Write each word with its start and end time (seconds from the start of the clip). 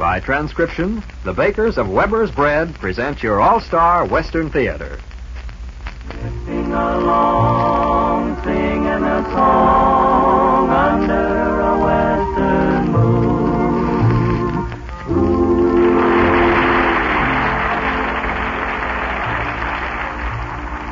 By 0.00 0.18
transcription, 0.18 1.04
the 1.24 1.34
bakers 1.34 1.76
of 1.76 1.90
Weber's 1.90 2.30
Bread 2.30 2.74
present 2.76 3.22
your 3.22 3.38
all-star 3.38 4.06
Western 4.06 4.48
Theater. 4.48 4.98
Sing 6.46 6.72
along, 6.72 8.42
singing 8.42 8.86
a 8.86 9.22
song 9.24 10.70
under 10.70 11.60
a 11.60 11.78
western 11.84 12.92
moon. 12.92 13.40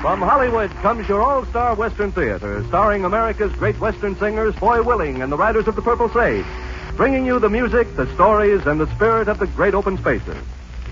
From 0.02 0.20
Hollywood 0.20 0.70
comes 0.82 1.08
your 1.08 1.22
all-star 1.22 1.74
Western 1.76 2.12
Theater, 2.12 2.62
starring 2.68 3.06
America's 3.06 3.54
great 3.54 3.80
Western 3.80 4.16
singers, 4.18 4.54
Foy 4.56 4.82
Willing 4.82 5.22
and 5.22 5.32
the 5.32 5.38
Riders 5.38 5.66
of 5.66 5.76
the 5.76 5.82
Purple 5.82 6.10
Sage, 6.10 6.44
bringing 6.98 7.24
you 7.24 7.38
the 7.38 7.48
music, 7.48 7.94
the 7.94 8.12
stories, 8.14 8.66
and 8.66 8.80
the 8.80 8.92
spirit 8.96 9.28
of 9.28 9.38
the 9.38 9.46
great 9.46 9.72
open 9.72 9.96
spaces. 9.96 10.36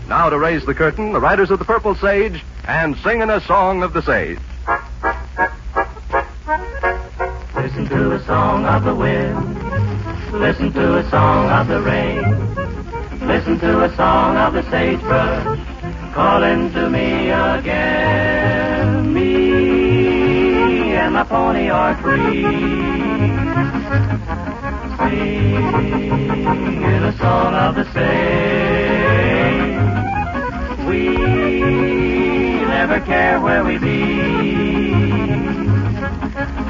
Now 0.08 0.30
to 0.30 0.38
raise 0.38 0.64
the 0.64 0.72
curtain, 0.72 1.12
the 1.12 1.18
Riders 1.18 1.50
of 1.50 1.58
the 1.58 1.64
Purple 1.64 1.96
Sage 1.96 2.44
and 2.64 2.96
singing 2.98 3.28
a 3.28 3.40
song 3.40 3.82
of 3.82 3.92
the 3.92 4.02
sage. 4.02 4.38
Listen 7.56 7.88
to 7.88 8.12
a 8.12 8.24
song 8.24 8.64
of 8.66 8.84
the 8.84 8.94
wind. 8.94 9.60
Listen 10.32 10.72
to 10.74 10.98
a 10.98 11.10
song 11.10 11.50
of 11.50 11.66
the 11.66 11.82
rain. 11.82 12.22
Listen 13.26 13.58
to 13.58 13.82
a 13.82 13.96
song 13.96 14.36
of 14.36 14.54
the 14.54 14.62
sagebrush 14.70 15.58
calling 16.14 16.70
to 16.72 16.88
me 16.88 17.30
again. 17.30 19.12
Me 19.12 20.94
and 20.94 21.14
my 21.14 21.24
pony 21.24 21.68
are 21.68 21.96
free. 21.96 22.46
Singing 25.08 26.82
a 26.84 27.16
song 27.18 27.54
of 27.54 27.76
the 27.76 27.84
same. 27.92 29.68
We 30.88 31.16
never 32.66 32.98
care 33.00 33.40
where 33.40 33.62
we 33.62 33.78
be. 33.78 34.16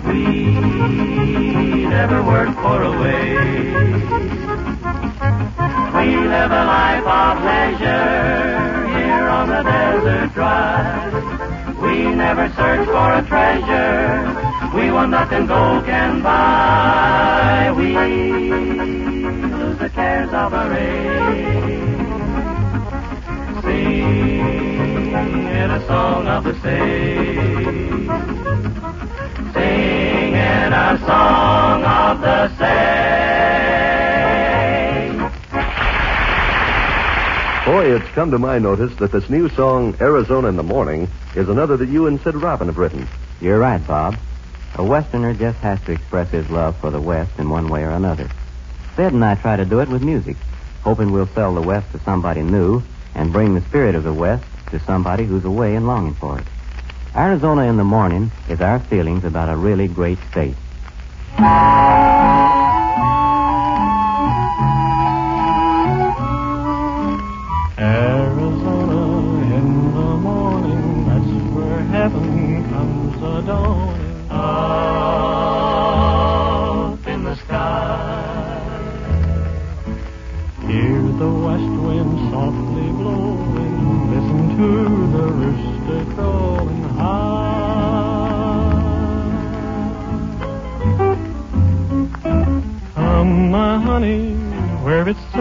We 0.06 1.86
never 1.86 2.22
work 2.22 2.54
for 2.56 2.82
a 2.82 2.90
wage. 3.00 4.04
We 5.96 6.16
live 6.28 6.52
a 6.52 6.64
life 6.76 7.06
of 7.06 7.42
leisure 7.42 8.86
here 8.98 9.28
on 9.28 9.48
the 9.48 9.62
desert 9.62 10.34
drive. 10.34 11.80
We 11.80 12.04
never 12.14 12.50
search 12.50 12.86
for 12.86 13.12
a 13.14 13.22
treasure. 13.26 14.35
We 14.96 15.00
want 15.00 15.10
nothing 15.10 15.44
gold 15.44 15.84
can 15.84 16.22
buy. 16.22 17.70
We 17.76 17.98
lose 17.98 19.78
the 19.78 19.90
cares 19.90 20.32
of 20.32 20.54
our 20.54 20.72
age. 20.72 21.82
Singing 23.62 25.70
a 25.70 25.86
song 25.86 26.28
of 26.28 26.44
the 26.44 26.54
sage. 26.62 28.06
Singing 29.52 30.72
a 30.72 30.98
song 31.04 31.84
of 31.84 32.22
the 32.22 32.48
sage. 32.56 32.66
Foy, 37.66 37.94
it's 37.94 38.08
come 38.14 38.30
to 38.30 38.38
my 38.38 38.58
notice 38.58 38.96
that 38.96 39.12
this 39.12 39.28
new 39.28 39.50
song, 39.50 39.94
Arizona 40.00 40.48
in 40.48 40.56
the 40.56 40.62
Morning, 40.62 41.06
is 41.34 41.50
another 41.50 41.76
that 41.76 41.90
you 41.90 42.06
and 42.06 42.18
Sid 42.22 42.36
Robin 42.36 42.68
have 42.68 42.78
written. 42.78 43.06
You're 43.42 43.58
right, 43.58 43.86
Bob. 43.86 44.16
A 44.78 44.84
Westerner 44.84 45.32
just 45.32 45.58
has 45.60 45.80
to 45.84 45.92
express 45.92 46.28
his 46.30 46.50
love 46.50 46.76
for 46.76 46.90
the 46.90 47.00
West 47.00 47.38
in 47.38 47.48
one 47.48 47.68
way 47.68 47.82
or 47.82 47.90
another. 47.90 48.28
Sid 48.94 49.14
and 49.14 49.24
I 49.24 49.34
try 49.34 49.56
to 49.56 49.64
do 49.64 49.80
it 49.80 49.88
with 49.88 50.02
music, 50.02 50.36
hoping 50.82 51.12
we'll 51.12 51.28
sell 51.28 51.54
the 51.54 51.62
West 51.62 51.90
to 51.92 51.98
somebody 52.00 52.42
new 52.42 52.82
and 53.14 53.32
bring 53.32 53.54
the 53.54 53.62
spirit 53.62 53.94
of 53.94 54.04
the 54.04 54.12
West 54.12 54.44
to 54.70 54.78
somebody 54.80 55.24
who's 55.24 55.46
away 55.46 55.76
and 55.76 55.86
longing 55.86 56.14
for 56.14 56.38
it. 56.38 56.46
Arizona 57.14 57.62
in 57.62 57.78
the 57.78 57.84
morning 57.84 58.30
is 58.50 58.60
our 58.60 58.78
feelings 58.78 59.24
about 59.24 59.48
a 59.48 59.56
really 59.56 59.88
great 59.88 60.18
state. 60.30 60.56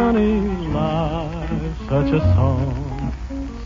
Sunny 0.06 0.40
lies 0.68 1.78
such 1.90 2.12
a 2.14 2.20
song. 2.36 3.12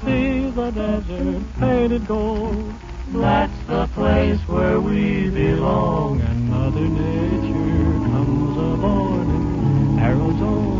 See 0.06 0.50
the 0.52 0.72
desert 0.72 1.44
painted 1.60 2.08
gold. 2.08 2.74
That's 3.10 3.60
the 3.68 3.88
place 3.88 4.40
where 4.48 4.80
we 4.80 5.30
belong. 5.30 6.22
And 6.22 6.50
Mother 6.50 6.88
Nature 7.00 7.92
comes 8.12 8.56
a 8.58 8.70
borning. 8.84 10.00
Arizona 10.00 10.79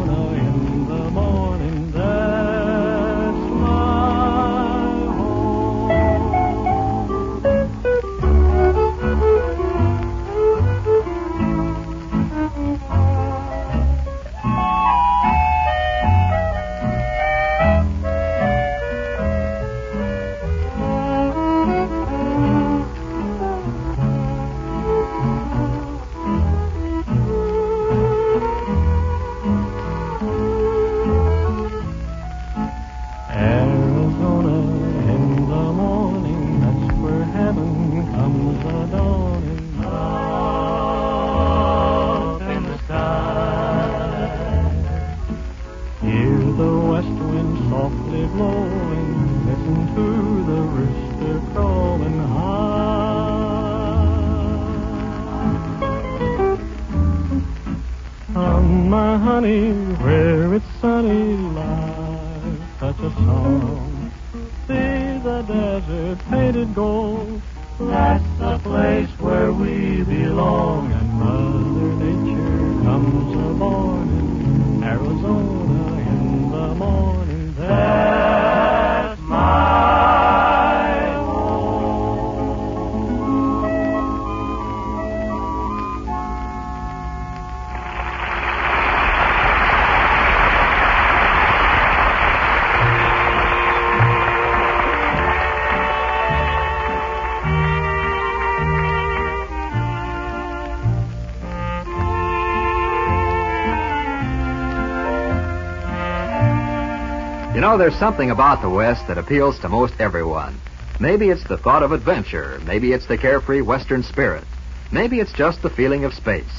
know, 107.70 107.78
there's 107.78 108.00
something 108.00 108.32
about 108.32 108.64
the 108.64 108.70
West 108.70 109.08
that 109.08 109.20
appeals 109.20 109.60
to 109.60 109.70
most 109.70 109.94
everyone. 110.00 110.60
Maybe 111.00 111.30
it's 111.30 111.44
the 111.44 111.58
thought 111.58 111.84
of 111.84 111.92
adventure. 111.92 112.60
Maybe 112.66 112.94
it's 112.94 113.06
the 113.06 113.16
carefree 113.16 113.62
Western 113.62 114.02
spirit. 114.02 114.44
Maybe 114.92 115.20
it's 115.20 115.34
just 115.34 115.62
the 115.62 115.70
feeling 115.70 116.04
of 116.04 116.16
space. 116.16 116.50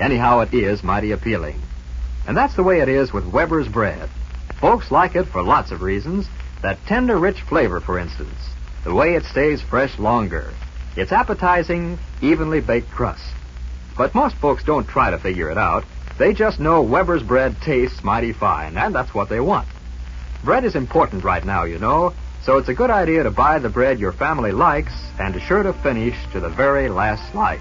Anyhow, 0.00 0.40
it 0.40 0.54
is 0.54 0.82
mighty 0.82 1.12
appealing. 1.12 1.60
And 2.26 2.34
that's 2.34 2.56
the 2.56 2.62
way 2.62 2.80
it 2.80 2.88
is 2.88 3.12
with 3.12 3.30
Weber's 3.30 3.68
Bread. 3.68 4.08
Folks 4.58 4.90
like 4.90 5.16
it 5.16 5.26
for 5.26 5.42
lots 5.42 5.70
of 5.70 5.82
reasons. 5.82 6.26
That 6.62 6.78
tender, 6.86 7.18
rich 7.18 7.42
flavor, 7.42 7.80
for 7.80 7.98
instance. 7.98 8.38
The 8.84 8.94
way 8.94 9.16
it 9.16 9.24
stays 9.24 9.60
fresh 9.60 9.98
longer. 9.98 10.50
Its 10.96 11.12
appetizing, 11.12 11.98
evenly 12.22 12.62
baked 12.62 12.90
crust. 12.90 13.34
But 13.98 14.14
most 14.14 14.36
folks 14.36 14.64
don't 14.64 14.88
try 14.88 15.10
to 15.10 15.18
figure 15.18 15.50
it 15.50 15.58
out. 15.58 15.84
They 16.18 16.32
just 16.32 16.58
know 16.58 16.80
Weber's 16.80 17.22
bread 17.22 17.56
tastes 17.60 18.02
mighty 18.02 18.32
fine, 18.32 18.78
and 18.78 18.94
that's 18.94 19.12
what 19.12 19.28
they 19.28 19.40
want. 19.40 19.68
Bread 20.44 20.66
is 20.66 20.74
important 20.74 21.24
right 21.24 21.42
now, 21.42 21.64
you 21.64 21.78
know, 21.78 22.12
so 22.42 22.58
it's 22.58 22.68
a 22.68 22.74
good 22.74 22.90
idea 22.90 23.22
to 23.22 23.30
buy 23.30 23.58
the 23.58 23.70
bread 23.70 23.98
your 23.98 24.12
family 24.12 24.52
likes 24.52 24.92
and 25.18 25.40
sure 25.40 25.62
to 25.62 25.72
finish 25.72 26.14
to 26.32 26.40
the 26.40 26.50
very 26.50 26.90
last 26.90 27.32
slice. 27.32 27.60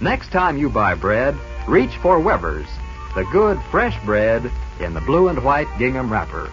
Next 0.00 0.32
time 0.32 0.58
you 0.58 0.68
buy 0.68 0.96
bread, 0.96 1.36
reach 1.68 1.96
for 2.02 2.18
Weber's, 2.18 2.66
the 3.14 3.24
good 3.30 3.60
fresh 3.70 3.96
bread 4.04 4.50
in 4.80 4.92
the 4.92 5.00
blue 5.02 5.28
and 5.28 5.44
white 5.44 5.68
gingham 5.78 6.12
wrapper. 6.12 6.50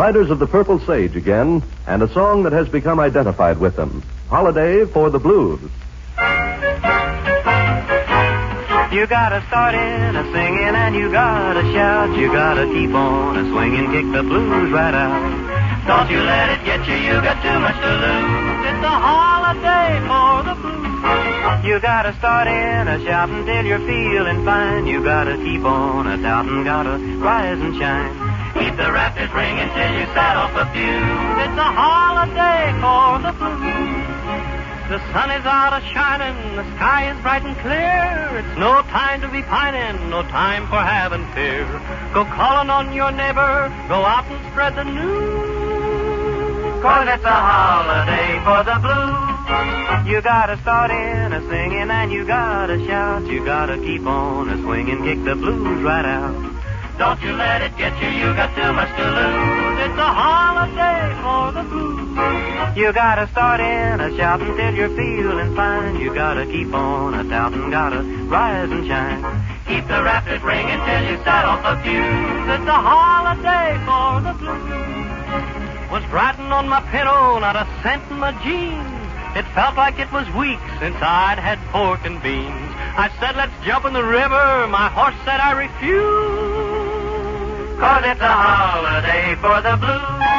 Riders 0.00 0.30
of 0.30 0.38
the 0.38 0.46
Purple 0.46 0.80
Sage 0.86 1.14
again, 1.14 1.62
and 1.86 2.02
a 2.02 2.10
song 2.14 2.44
that 2.44 2.52
has 2.52 2.66
become 2.70 2.98
identified 2.98 3.58
with 3.58 3.76
them 3.76 4.02
Holiday 4.30 4.86
for 4.86 5.10
the 5.10 5.18
Blues. 5.18 5.60
You 8.96 9.06
gotta 9.06 9.44
start 9.48 9.74
in 9.74 10.16
a 10.16 10.24
singing 10.32 10.74
and 10.74 10.96
you 10.96 11.12
gotta 11.12 11.60
shout. 11.74 12.16
You 12.16 12.32
gotta 12.32 12.64
keep 12.72 12.94
on 12.94 13.36
a 13.36 13.50
swinging, 13.52 13.92
kick 13.92 14.10
the 14.10 14.22
blues 14.22 14.72
right 14.72 14.94
out. 14.94 15.20
Don't 15.86 16.10
you 16.10 16.22
let 16.22 16.48
it 16.48 16.64
get 16.64 16.88
you, 16.88 16.94
you 16.96 17.20
got 17.20 17.36
too 17.42 17.60
much 17.60 17.76
to 17.76 17.92
lose. 17.92 18.72
It's 18.72 18.82
a 18.82 18.96
holiday 19.04 20.00
for 20.08 20.48
the 20.48 20.54
blues. 20.64 21.64
You 21.66 21.78
gotta 21.78 22.16
start 22.16 22.46
in 22.46 22.88
a 22.88 23.04
shouting 23.04 23.44
till 23.44 23.66
you're 23.66 23.84
feeling 23.84 24.46
fine. 24.46 24.86
You 24.86 25.04
gotta 25.04 25.36
keep 25.36 25.62
on 25.62 26.06
a 26.06 26.16
doubting, 26.16 26.64
gotta 26.64 26.96
rise 27.20 27.60
and 27.60 27.76
shine. 27.76 28.29
Keep 28.54 28.76
the 28.76 28.90
rafters 28.90 29.30
ringing 29.32 29.68
till 29.74 29.92
you 29.94 30.06
set 30.14 30.36
off 30.36 30.54
a 30.56 30.66
fuse. 30.72 31.38
It's 31.44 31.58
a 31.58 31.70
holiday 31.70 32.72
for 32.82 33.18
the 33.22 33.32
blues. 33.38 34.06
The 34.90 34.98
sun 35.12 35.30
is 35.30 35.46
out 35.46 35.72
a 35.72 35.80
shining, 35.94 36.56
the 36.56 36.64
sky 36.74 37.12
is 37.14 37.22
bright 37.22 37.44
and 37.44 37.56
clear. 37.58 38.42
It's 38.42 38.58
no 38.58 38.82
time 38.90 39.20
to 39.20 39.28
be 39.28 39.40
pining, 39.40 40.10
no 40.10 40.22
time 40.22 40.66
for 40.66 40.82
having 40.82 41.24
fear. 41.32 41.64
Go 42.12 42.24
calling 42.24 42.70
on 42.70 42.92
your 42.92 43.12
neighbor, 43.12 43.70
go 43.86 44.02
out 44.02 44.26
and 44.26 44.44
spread 44.50 44.74
the 44.74 44.82
news. 44.82 46.82
Cause 46.82 47.06
it's 47.06 47.22
a 47.22 47.30
holiday 47.30 48.40
for 48.42 48.64
the 48.66 48.80
blues. 48.82 50.10
You 50.10 50.20
gotta 50.22 50.56
start 50.62 50.90
in 50.90 51.34
a 51.34 51.40
singing 51.48 51.88
and 51.88 52.10
you 52.10 52.26
gotta 52.26 52.84
shout. 52.84 53.26
You 53.26 53.44
gotta 53.44 53.78
keep 53.78 54.04
on 54.04 54.48
a 54.48 54.60
swinging, 54.60 55.04
kick 55.04 55.22
the 55.22 55.36
blues 55.36 55.84
right 55.84 56.04
out. 56.04 56.49
Don't 57.00 57.22
you 57.22 57.32
let 57.32 57.62
it 57.62 57.74
get 57.78 57.96
you, 58.02 58.10
you 58.10 58.34
got 58.36 58.54
too 58.54 58.72
much 58.76 58.92
to 58.92 59.04
lose. 59.08 59.78
It's 59.88 59.96
a 59.96 60.12
holiday 60.20 61.08
for 61.24 61.48
the 61.56 61.64
blues. 61.64 62.76
You 62.76 62.92
gotta 62.92 63.26
start 63.32 63.58
in 63.58 64.00
a 64.04 64.14
shouting 64.18 64.54
till 64.54 64.74
you're 64.74 64.94
feeling 64.94 65.56
fine. 65.56 65.96
You 65.98 66.12
gotta 66.12 66.44
keep 66.44 66.74
on 66.74 67.14
a 67.14 67.24
doubting, 67.24 67.70
gotta 67.70 68.02
rise 68.28 68.70
and 68.70 68.86
shine. 68.86 69.24
Keep 69.66 69.88
the 69.88 70.02
rafters 70.02 70.42
ringing 70.42 70.76
till 70.76 71.04
you 71.08 71.16
start 71.22 71.46
off 71.48 71.64
a 71.64 71.80
fuse. 71.80 72.04
It's 72.52 72.68
a 72.68 72.80
holiday 72.92 73.80
for 73.88 74.20
the 74.20 74.34
blues. 74.36 75.90
Was 75.90 76.04
riding 76.12 76.52
on 76.52 76.68
my 76.68 76.82
pinto, 76.92 77.38
not 77.38 77.56
a 77.56 77.64
cent 77.82 78.04
in 78.10 78.18
my 78.18 78.32
jeans. 78.44 79.00
It 79.40 79.48
felt 79.54 79.74
like 79.74 79.98
it 79.98 80.12
was 80.12 80.28
weeks 80.36 80.68
since 80.80 80.96
I'd 81.00 81.38
had 81.38 81.56
pork 81.72 82.04
and 82.04 82.22
beans. 82.22 82.70
I 82.92 83.08
said, 83.18 83.36
let's 83.36 83.56
jump 83.64 83.86
in 83.86 83.94
the 83.94 84.04
river. 84.04 84.68
My 84.68 84.90
horse 84.90 85.16
said 85.24 85.40
I 85.40 85.52
refuse. 85.52 86.29
Cause 87.80 88.02
it's 88.04 88.20
a 88.20 88.28
holiday 88.28 89.34
for 89.36 89.62
the 89.62 89.74
blues. 89.78 90.29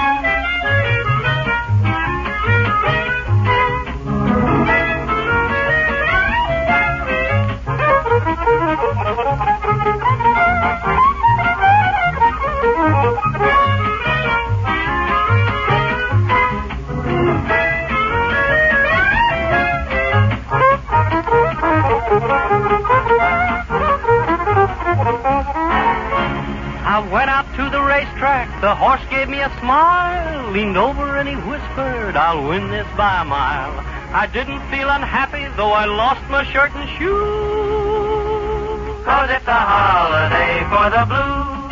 I 26.91 26.99
went 26.99 27.29
out 27.29 27.47
to 27.55 27.69
the 27.71 27.79
racetrack. 27.79 28.59
The 28.59 28.75
horse 28.75 28.99
gave 29.09 29.29
me 29.29 29.39
a 29.39 29.47
smile, 29.63 30.51
leaned 30.51 30.75
over 30.75 31.15
and 31.15 31.29
he 31.29 31.35
whispered, 31.35 32.17
I'll 32.19 32.43
win 32.43 32.67
this 32.67 32.85
by 32.99 33.21
a 33.21 33.23
mile. 33.23 33.79
I 34.11 34.27
didn't 34.27 34.59
feel 34.67 34.91
unhappy, 34.91 35.47
though 35.55 35.71
I 35.71 35.87
lost 35.87 36.19
my 36.27 36.43
shirt 36.51 36.75
and 36.75 36.83
shoes. 36.99 39.07
Cause 39.07 39.31
it's 39.31 39.47
a 39.47 39.55
holiday 39.55 40.67
for 40.67 40.91
the 40.91 41.07
blues. 41.07 41.71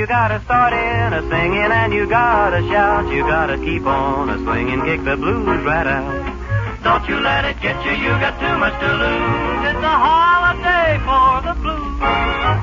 You 0.00 0.08
gotta 0.08 0.40
start 0.48 0.72
in 0.72 1.12
a 1.12 1.20
singing 1.28 1.68
and 1.68 1.92
you 1.92 2.08
gotta 2.08 2.64
shout. 2.72 3.12
You 3.12 3.28
gotta 3.28 3.58
keep 3.58 3.84
on 3.84 4.30
a 4.30 4.38
swinging, 4.48 4.80
kick 4.80 5.04
the 5.04 5.20
blues 5.20 5.60
right 5.60 5.86
out. 5.86 6.24
Don't 6.82 7.06
you 7.06 7.20
let 7.20 7.44
it 7.44 7.60
get 7.60 7.84
you, 7.84 7.92
you 8.00 8.16
got 8.16 8.40
too 8.40 8.56
much 8.56 8.80
to 8.80 8.90
lose. 8.96 9.68
It's 9.68 9.84
a 9.84 9.96
holiday 10.08 10.96
for 11.04 11.36
the 11.36 11.42
blues. 11.42 11.47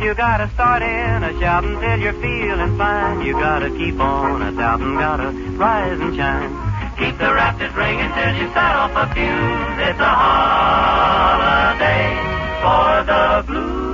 You 0.01 0.13
gotta 0.13 0.49
start 0.53 0.81
in 0.81 1.23
a 1.23 1.39
shouting 1.39 1.79
till 1.79 1.99
you're 1.99 2.13
feeling 2.13 2.77
fine. 2.77 3.21
You 3.21 3.33
gotta 3.33 3.69
keep 3.69 3.99
on 3.99 4.41
a 4.41 4.51
doubting, 4.51 4.95
gotta 4.97 5.31
rise 5.31 5.99
and 5.99 6.15
shine. 6.15 6.51
Keep 6.97 7.17
the 7.17 7.33
rafters 7.33 7.73
ringing 7.73 8.11
till 8.13 8.35
you 8.35 8.47
set 8.53 8.75
off 8.75 8.91
a 8.91 9.13
fuse. 9.13 9.87
It's 9.87 9.99
a 9.99 10.13
holiday 10.21 11.75
for 12.61 13.03
the 13.05 13.43
blues. 13.47 13.84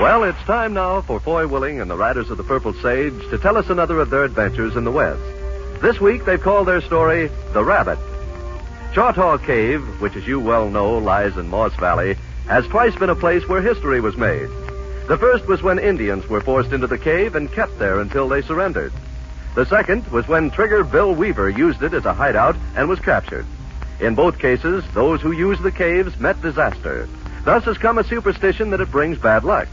Well, 0.00 0.24
it's 0.24 0.42
time 0.44 0.72
now 0.72 1.02
for 1.02 1.20
Foy 1.20 1.46
Willing 1.46 1.78
and 1.78 1.90
the 1.90 1.96
Riders 1.96 2.30
of 2.30 2.38
the 2.38 2.42
Purple 2.42 2.72
Sage 2.72 3.12
to 3.28 3.36
tell 3.36 3.58
us 3.58 3.68
another 3.68 4.00
of 4.00 4.08
their 4.08 4.24
adventures 4.24 4.74
in 4.74 4.84
the 4.84 4.90
West. 4.90 5.20
This 5.82 6.00
week 6.00 6.24
they've 6.24 6.40
called 6.40 6.68
their 6.68 6.80
story 6.80 7.30
The 7.52 7.62
Rabbit. 7.62 7.98
Choctaw 8.94 9.36
Cave, 9.36 9.82
which 10.00 10.16
as 10.16 10.26
you 10.26 10.40
well 10.40 10.70
know 10.70 10.96
lies 10.96 11.36
in 11.36 11.50
Moss 11.50 11.74
Valley, 11.74 12.16
has 12.46 12.66
twice 12.68 12.96
been 12.96 13.10
a 13.10 13.14
place 13.14 13.46
where 13.46 13.60
history 13.60 14.00
was 14.00 14.16
made. 14.16 14.48
The 15.06 15.18
first 15.20 15.46
was 15.46 15.62
when 15.62 15.78
Indians 15.78 16.26
were 16.30 16.40
forced 16.40 16.72
into 16.72 16.86
the 16.86 16.96
cave 16.96 17.36
and 17.36 17.52
kept 17.52 17.78
there 17.78 18.00
until 18.00 18.26
they 18.26 18.40
surrendered. 18.40 18.94
The 19.54 19.66
second 19.66 20.08
was 20.08 20.26
when 20.26 20.50
Trigger 20.50 20.82
Bill 20.82 21.14
Weaver 21.14 21.50
used 21.50 21.82
it 21.82 21.92
as 21.92 22.06
a 22.06 22.14
hideout 22.14 22.56
and 22.74 22.88
was 22.88 23.00
captured. 23.00 23.44
In 24.00 24.14
both 24.14 24.38
cases, 24.38 24.82
those 24.94 25.20
who 25.20 25.32
used 25.32 25.62
the 25.62 25.70
caves 25.70 26.18
met 26.18 26.40
disaster. 26.40 27.06
Thus 27.44 27.64
has 27.64 27.76
come 27.76 27.98
a 27.98 28.04
superstition 28.04 28.70
that 28.70 28.80
it 28.80 28.90
brings 28.90 29.18
bad 29.18 29.44
luck. 29.44 29.68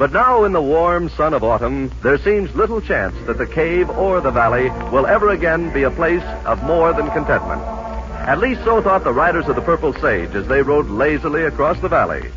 But 0.00 0.14
now, 0.14 0.44
in 0.44 0.52
the 0.52 0.62
warm 0.62 1.10
sun 1.10 1.34
of 1.34 1.44
autumn, 1.44 1.92
there 2.02 2.16
seems 2.16 2.54
little 2.54 2.80
chance 2.80 3.14
that 3.26 3.36
the 3.36 3.46
cave 3.46 3.90
or 3.90 4.22
the 4.22 4.30
valley 4.30 4.70
will 4.90 5.04
ever 5.04 5.28
again 5.28 5.74
be 5.74 5.82
a 5.82 5.90
place 5.90 6.22
of 6.46 6.62
more 6.62 6.94
than 6.94 7.10
contentment. 7.10 7.60
At 7.60 8.38
least 8.38 8.64
so 8.64 8.80
thought 8.80 9.04
the 9.04 9.12
riders 9.12 9.46
of 9.46 9.56
the 9.56 9.60
Purple 9.60 9.92
Sage 9.92 10.34
as 10.34 10.48
they 10.48 10.62
rode 10.62 10.88
lazily 10.88 11.44
across 11.44 11.78
the 11.80 11.88
valley. 11.90 12.30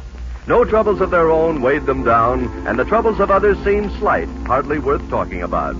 No 0.45 0.65
troubles 0.65 0.99
of 0.99 1.09
their 1.09 1.31
own 1.31 1.61
weighed 1.61 1.85
them 1.85 2.03
down, 2.03 2.49
and 2.67 2.77
the 2.77 2.83
troubles 2.83 3.21
of 3.21 3.31
others 3.31 3.57
seemed 3.63 3.93
slight, 3.93 4.27
hardly 4.45 4.79
worth 4.79 5.09
talking 5.09 5.41
about. 5.41 5.77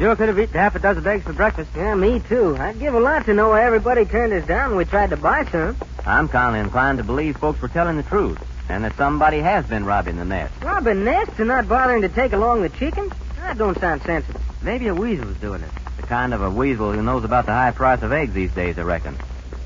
Sure 0.00 0.16
could 0.16 0.28
have 0.28 0.38
eaten 0.38 0.54
half 0.54 0.74
a 0.74 0.78
dozen 0.78 1.06
eggs 1.06 1.24
for 1.24 1.34
breakfast. 1.34 1.70
Yeah, 1.76 1.94
me 1.94 2.20
too. 2.20 2.56
I'd 2.56 2.80
give 2.80 2.94
a 2.94 3.00
lot 3.00 3.26
to 3.26 3.34
know 3.34 3.50
why 3.50 3.66
everybody 3.66 4.06
turned 4.06 4.32
us 4.32 4.48
down 4.48 4.70
when 4.70 4.78
we 4.78 4.86
tried 4.86 5.10
to 5.10 5.18
buy 5.18 5.44
some. 5.44 5.76
I'm 6.06 6.26
kind 6.26 6.56
of 6.56 6.64
inclined 6.64 6.96
to 6.96 7.04
believe 7.04 7.36
folks 7.36 7.60
were 7.60 7.68
telling 7.68 7.98
the 7.98 8.02
truth, 8.04 8.38
and 8.70 8.82
that 8.82 8.96
somebody 8.96 9.40
has 9.40 9.66
been 9.66 9.84
robbing 9.84 10.16
the 10.16 10.24
nest. 10.24 10.54
Robbing 10.62 11.04
nests 11.04 11.34
and 11.38 11.48
not 11.48 11.68
bothering 11.68 12.00
to 12.00 12.08
take 12.08 12.32
along 12.32 12.62
the 12.62 12.70
chickens? 12.70 13.12
That 13.36 13.58
don't 13.58 13.78
sound 13.78 14.00
sensible. 14.04 14.40
Maybe 14.62 14.86
a 14.86 14.94
weasel's 14.94 15.36
doing 15.36 15.60
it. 15.60 15.70
The 15.98 16.06
kind 16.06 16.32
of 16.32 16.40
a 16.40 16.48
weasel 16.48 16.92
who 16.92 17.02
knows 17.02 17.24
about 17.24 17.44
the 17.44 17.52
high 17.52 17.72
price 17.72 18.00
of 18.00 18.10
eggs 18.10 18.32
these 18.32 18.52
days, 18.52 18.78
I 18.78 18.82
reckon. 18.84 19.18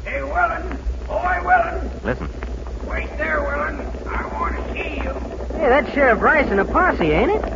Hey, 0.05 0.21
Willing. 0.21 0.77
Foy, 1.07 1.43
Willing. 1.45 1.91
Listen. 2.03 2.29
Wait 2.89 3.09
there, 3.19 3.41
Willing. 3.41 3.87
I 4.09 4.27
want 4.33 4.57
to 4.57 4.73
see 4.73 4.97
you. 4.97 5.13
Hey, 5.61 5.69
that's 5.69 5.93
Sheriff 5.93 6.21
Rice 6.21 6.49
and 6.51 6.59
a 6.59 6.65
posse, 6.65 7.13
ain't 7.13 7.31
it? 7.31 7.54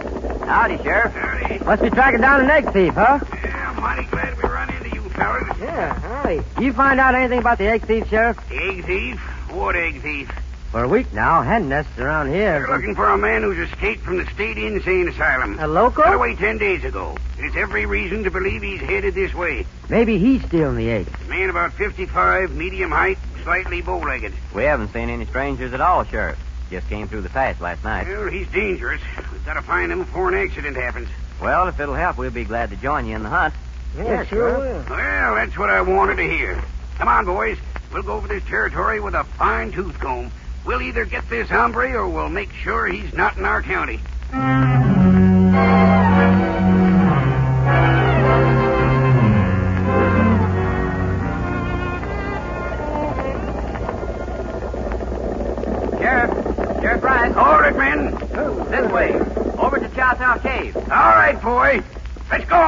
Howdy, 0.48 0.82
Sheriff. 0.82 1.12
Howdy. 1.12 1.58
Must 1.58 1.82
be 1.82 1.90
tracking 1.90 2.22
down 2.22 2.40
an 2.40 2.50
egg 2.50 2.72
thief, 2.72 2.94
huh? 2.94 3.18
Yeah, 3.44 3.70
I'm 3.70 3.82
mighty 3.82 4.08
glad 4.08 4.34
we 4.36 4.48
run 4.48 4.70
into 4.70 4.94
you 4.94 5.02
fellas. 5.10 5.58
Yeah, 5.60 5.92
howdy. 6.00 6.40
You 6.58 6.72
find 6.72 6.98
out 6.98 7.14
anything 7.14 7.38
about 7.38 7.58
the 7.58 7.66
egg 7.66 7.82
thief, 7.82 8.08
Sheriff? 8.08 8.38
Egg 8.50 8.86
thief? 8.86 9.20
What 9.50 9.76
egg 9.76 10.00
thief? 10.00 10.30
For 10.70 10.84
a 10.84 10.88
week 10.88 11.12
now, 11.12 11.42
hen 11.42 11.68
nests 11.68 11.98
around 11.98 12.28
here. 12.28 12.60
They're 12.60 12.76
looking 12.76 12.94
for 12.94 13.08
a 13.08 13.18
man 13.18 13.42
who's 13.42 13.58
escaped 13.70 14.02
from 14.02 14.16
the 14.16 14.26
state 14.32 14.56
insane 14.56 15.08
asylum. 15.08 15.58
A 15.58 15.66
loco? 15.66 16.02
Got 16.02 16.14
away 16.14 16.34
ten 16.34 16.56
days 16.56 16.82
ago. 16.82 17.14
There's 17.36 17.56
every 17.56 17.84
reason 17.84 18.24
to 18.24 18.30
believe 18.30 18.62
he's 18.62 18.80
headed 18.80 19.14
this 19.14 19.34
way. 19.34 19.66
Maybe 19.90 20.18
he's 20.18 20.42
stealing 20.46 20.76
the 20.76 20.90
eggs. 20.90 21.10
Man 21.28 21.50
about 21.50 21.74
55, 21.74 22.54
medium 22.54 22.90
height, 22.90 23.18
slightly 23.44 23.82
bow-legged. 23.82 24.32
We 24.54 24.64
haven't 24.64 24.94
seen 24.94 25.10
any 25.10 25.26
strangers 25.26 25.74
at 25.74 25.82
all, 25.82 26.04
Sheriff. 26.04 26.38
Just 26.70 26.88
came 26.88 27.08
through 27.08 27.22
the 27.22 27.30
pass 27.30 27.60
last 27.60 27.82
night. 27.82 28.06
Well, 28.06 28.28
he's 28.28 28.48
dangerous. 28.48 29.00
We've 29.32 29.44
got 29.44 29.54
to 29.54 29.62
find 29.62 29.90
him 29.90 30.00
before 30.00 30.28
an 30.28 30.34
accident 30.34 30.76
happens. 30.76 31.08
Well, 31.40 31.68
if 31.68 31.80
it'll 31.80 31.94
help, 31.94 32.18
we'll 32.18 32.30
be 32.30 32.44
glad 32.44 32.70
to 32.70 32.76
join 32.76 33.06
you 33.06 33.16
in 33.16 33.22
the 33.22 33.28
hunt. 33.28 33.54
Yeah, 33.96 34.24
sure 34.24 34.58
will. 34.58 34.84
Well, 34.88 35.34
that's 35.36 35.56
what 35.56 35.70
I 35.70 35.80
wanted 35.80 36.16
to 36.16 36.24
hear. 36.24 36.62
Come 36.98 37.08
on, 37.08 37.24
boys. 37.24 37.58
We'll 37.92 38.02
go 38.02 38.14
over 38.14 38.28
this 38.28 38.44
territory 38.44 39.00
with 39.00 39.14
a 39.14 39.24
fine 39.24 39.72
tooth 39.72 39.98
comb. 39.98 40.30
We'll 40.66 40.82
either 40.82 41.06
get 41.06 41.28
this 41.30 41.48
hombre 41.48 41.94
or 41.94 42.08
we'll 42.08 42.28
make 42.28 42.52
sure 42.52 42.86
he's 42.86 43.14
not 43.14 43.38
in 43.38 43.46
our 43.46 43.62
county. 43.62 44.00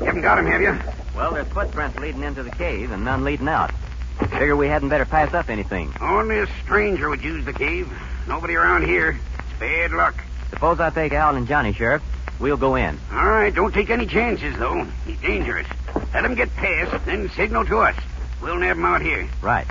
You 0.00 0.06
haven't 0.06 0.22
got 0.22 0.38
him, 0.38 0.46
have 0.46 0.60
you? 0.60 0.78
Well, 1.16 1.32
there's 1.32 1.48
footprints 1.48 1.98
leading 1.98 2.22
into 2.22 2.42
the 2.42 2.50
cave 2.50 2.90
and 2.92 3.04
none 3.04 3.24
leading 3.24 3.48
out. 3.48 3.72
Figure 4.18 4.56
we 4.56 4.68
hadn't 4.68 4.88
better 4.88 5.04
pass 5.04 5.32
up 5.34 5.48
anything. 5.48 5.92
Only 6.00 6.40
a 6.40 6.46
stranger 6.62 7.08
would 7.08 7.22
use 7.22 7.44
the 7.44 7.52
cave. 7.52 7.90
Nobody 8.26 8.54
around 8.54 8.84
here. 8.84 9.18
It's 9.38 9.58
bad 9.60 9.92
luck. 9.92 10.14
Suppose 10.50 10.80
I 10.80 10.90
take 10.90 11.12
Al 11.12 11.36
and 11.36 11.46
Johnny, 11.48 11.72
Sheriff. 11.72 12.02
We'll 12.38 12.56
go 12.56 12.76
in. 12.76 12.98
All 13.12 13.28
right, 13.28 13.54
don't 13.54 13.72
take 13.72 13.90
any 13.90 14.06
chances, 14.06 14.56
though. 14.58 14.84
He's 15.06 15.20
dangerous. 15.20 15.66
Let 16.14 16.24
him 16.24 16.34
get 16.34 16.54
past, 16.54 17.04
then 17.04 17.30
signal 17.30 17.64
to 17.66 17.78
us. 17.78 17.96
We'll 18.40 18.58
nab 18.58 18.76
him 18.76 18.84
out 18.84 19.02
here. 19.02 19.28
Right. 19.42 19.66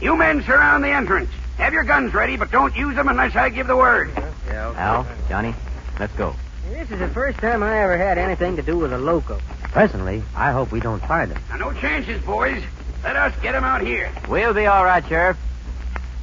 You 0.00 0.16
men 0.16 0.42
surround 0.44 0.84
the 0.84 0.90
entrance. 0.90 1.30
Have 1.58 1.72
your 1.72 1.84
guns 1.84 2.12
ready, 2.14 2.36
but 2.36 2.50
don't 2.50 2.74
use 2.76 2.96
them 2.96 3.08
unless 3.08 3.36
I 3.36 3.48
give 3.48 3.66
the 3.66 3.76
word. 3.76 4.10
Al, 4.48 5.06
Johnny, 5.28 5.54
let's 5.98 6.12
go. 6.14 6.34
This 6.70 6.90
is 6.90 6.98
the 6.98 7.08
first 7.08 7.38
time 7.38 7.62
I 7.62 7.82
ever 7.82 7.96
had 7.96 8.18
anything 8.18 8.56
to 8.56 8.62
do 8.62 8.78
with 8.78 8.92
a 8.92 8.98
loco. 8.98 9.38
Presently, 9.62 10.22
I 10.34 10.52
hope 10.52 10.72
we 10.72 10.80
don't 10.80 11.00
find 11.00 11.30
him. 11.30 11.40
Now, 11.50 11.56
no 11.56 11.72
chances, 11.80 12.22
boys. 12.22 12.62
Let 13.02 13.16
us 13.16 13.34
get 13.42 13.54
him 13.54 13.64
out 13.64 13.82
here. 13.82 14.10
We'll 14.28 14.54
be 14.54 14.66
all 14.66 14.84
right, 14.84 15.06
Sheriff. 15.06 15.36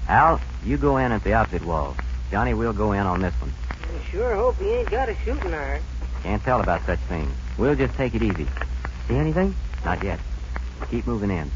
Al, 0.07 0.41
you 0.65 0.77
go 0.77 0.97
in 0.97 1.11
at 1.11 1.23
the 1.23 1.33
opposite 1.33 1.65
wall. 1.65 1.95
Johnny, 2.31 2.53
we'll 2.53 2.73
go 2.73 2.91
in 2.93 3.05
on 3.05 3.21
this 3.21 3.33
one. 3.35 3.53
I 3.81 4.11
sure 4.11 4.35
hope 4.35 4.57
he 4.57 4.67
ain't 4.69 4.89
got 4.89 5.09
a 5.09 5.15
shooting 5.23 5.53
iron. 5.53 5.81
Can't 6.23 6.41
tell 6.43 6.59
about 6.59 6.85
such 6.85 7.00
things. 7.01 7.31
We'll 7.57 7.75
just 7.75 7.93
take 7.95 8.15
it 8.15 8.23
easy. 8.23 8.47
See 9.07 9.15
anything? 9.15 9.55
Not 9.85 10.03
yet. 10.03 10.19
Keep 10.89 11.07
moving 11.07 11.29
in. 11.29 11.51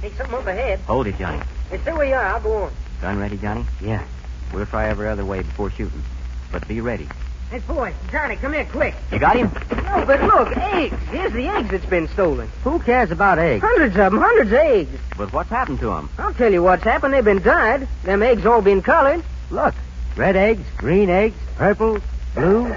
Hey, 0.00 0.10
something 0.16 0.34
up 0.34 0.46
ahead. 0.46 0.78
Hold 0.80 1.06
it, 1.08 1.18
Johnny. 1.18 1.42
Hey, 1.70 1.78
stay 1.78 1.92
where 1.92 2.06
you 2.06 2.14
are. 2.14 2.24
I'll 2.24 2.40
go 2.40 2.64
on. 2.64 2.72
Gun 3.00 3.18
ready, 3.18 3.36
Johnny? 3.36 3.64
Yeah. 3.80 4.04
We'll 4.52 4.66
try 4.66 4.88
every 4.88 5.08
other 5.08 5.24
way 5.24 5.42
before 5.42 5.70
shooting. 5.70 6.02
But 6.50 6.66
be 6.66 6.80
ready. 6.80 7.08
Hey, 7.50 7.60
boy, 7.60 7.94
Johnny, 8.10 8.36
come 8.36 8.52
here 8.52 8.66
quick. 8.66 8.94
You 9.10 9.18
got 9.18 9.36
him? 9.36 9.50
No, 9.70 10.04
but 10.04 10.22
look, 10.22 10.54
eggs. 10.56 10.96
Here's 11.10 11.32
the 11.32 11.46
eggs 11.46 11.70
that's 11.70 11.86
been 11.86 12.08
stolen. 12.08 12.48
Who 12.64 12.78
cares 12.80 13.10
about 13.10 13.38
eggs? 13.38 13.62
Hundreds 13.62 13.96
of 13.96 14.12
them, 14.12 14.20
hundreds 14.20 14.52
of 14.52 14.58
eggs. 14.58 15.00
But 15.16 15.32
what's 15.32 15.48
happened 15.48 15.80
to 15.80 15.90
him? 15.92 16.10
I'll 16.18 16.34
tell 16.34 16.52
you 16.52 16.62
what's 16.62 16.84
happened. 16.84 17.14
They've 17.14 17.24
been 17.24 17.42
dyed. 17.42 17.88
Them 18.04 18.22
eggs 18.22 18.44
all 18.44 18.60
been 18.60 18.82
colored. 18.82 19.24
Look. 19.50 19.74
Red 20.16 20.36
eggs, 20.36 20.62
green 20.76 21.08
eggs, 21.08 21.36
purple, 21.56 22.00
blue. 22.34 22.74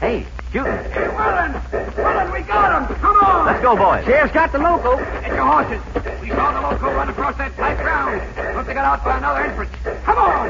Hey, 0.00 0.26
shooting. 0.50 0.72
Willing! 0.72 1.52
Willing, 1.94 2.32
we 2.32 2.40
got 2.48 2.88
him! 2.88 2.96
Come 2.96 3.16
on! 3.18 3.44
Let's 3.44 3.60
go, 3.60 3.76
boys. 3.76 4.02
Sheriff's 4.06 4.32
got 4.32 4.50
the 4.50 4.58
loco. 4.58 4.96
Get 4.96 5.26
your 5.26 5.44
horses. 5.44 5.82
We 6.22 6.30
saw 6.30 6.52
the 6.52 6.60
loco 6.62 6.94
run 6.94 7.10
across 7.10 7.36
that 7.36 7.54
tight 7.54 7.76
ground. 7.76 8.16
Must 8.56 8.66
have 8.66 8.74
got 8.74 8.84
out 8.86 9.04
by 9.04 9.18
another 9.18 9.42
entrance. 9.42 9.70
Come 10.04 10.16
on! 10.16 10.48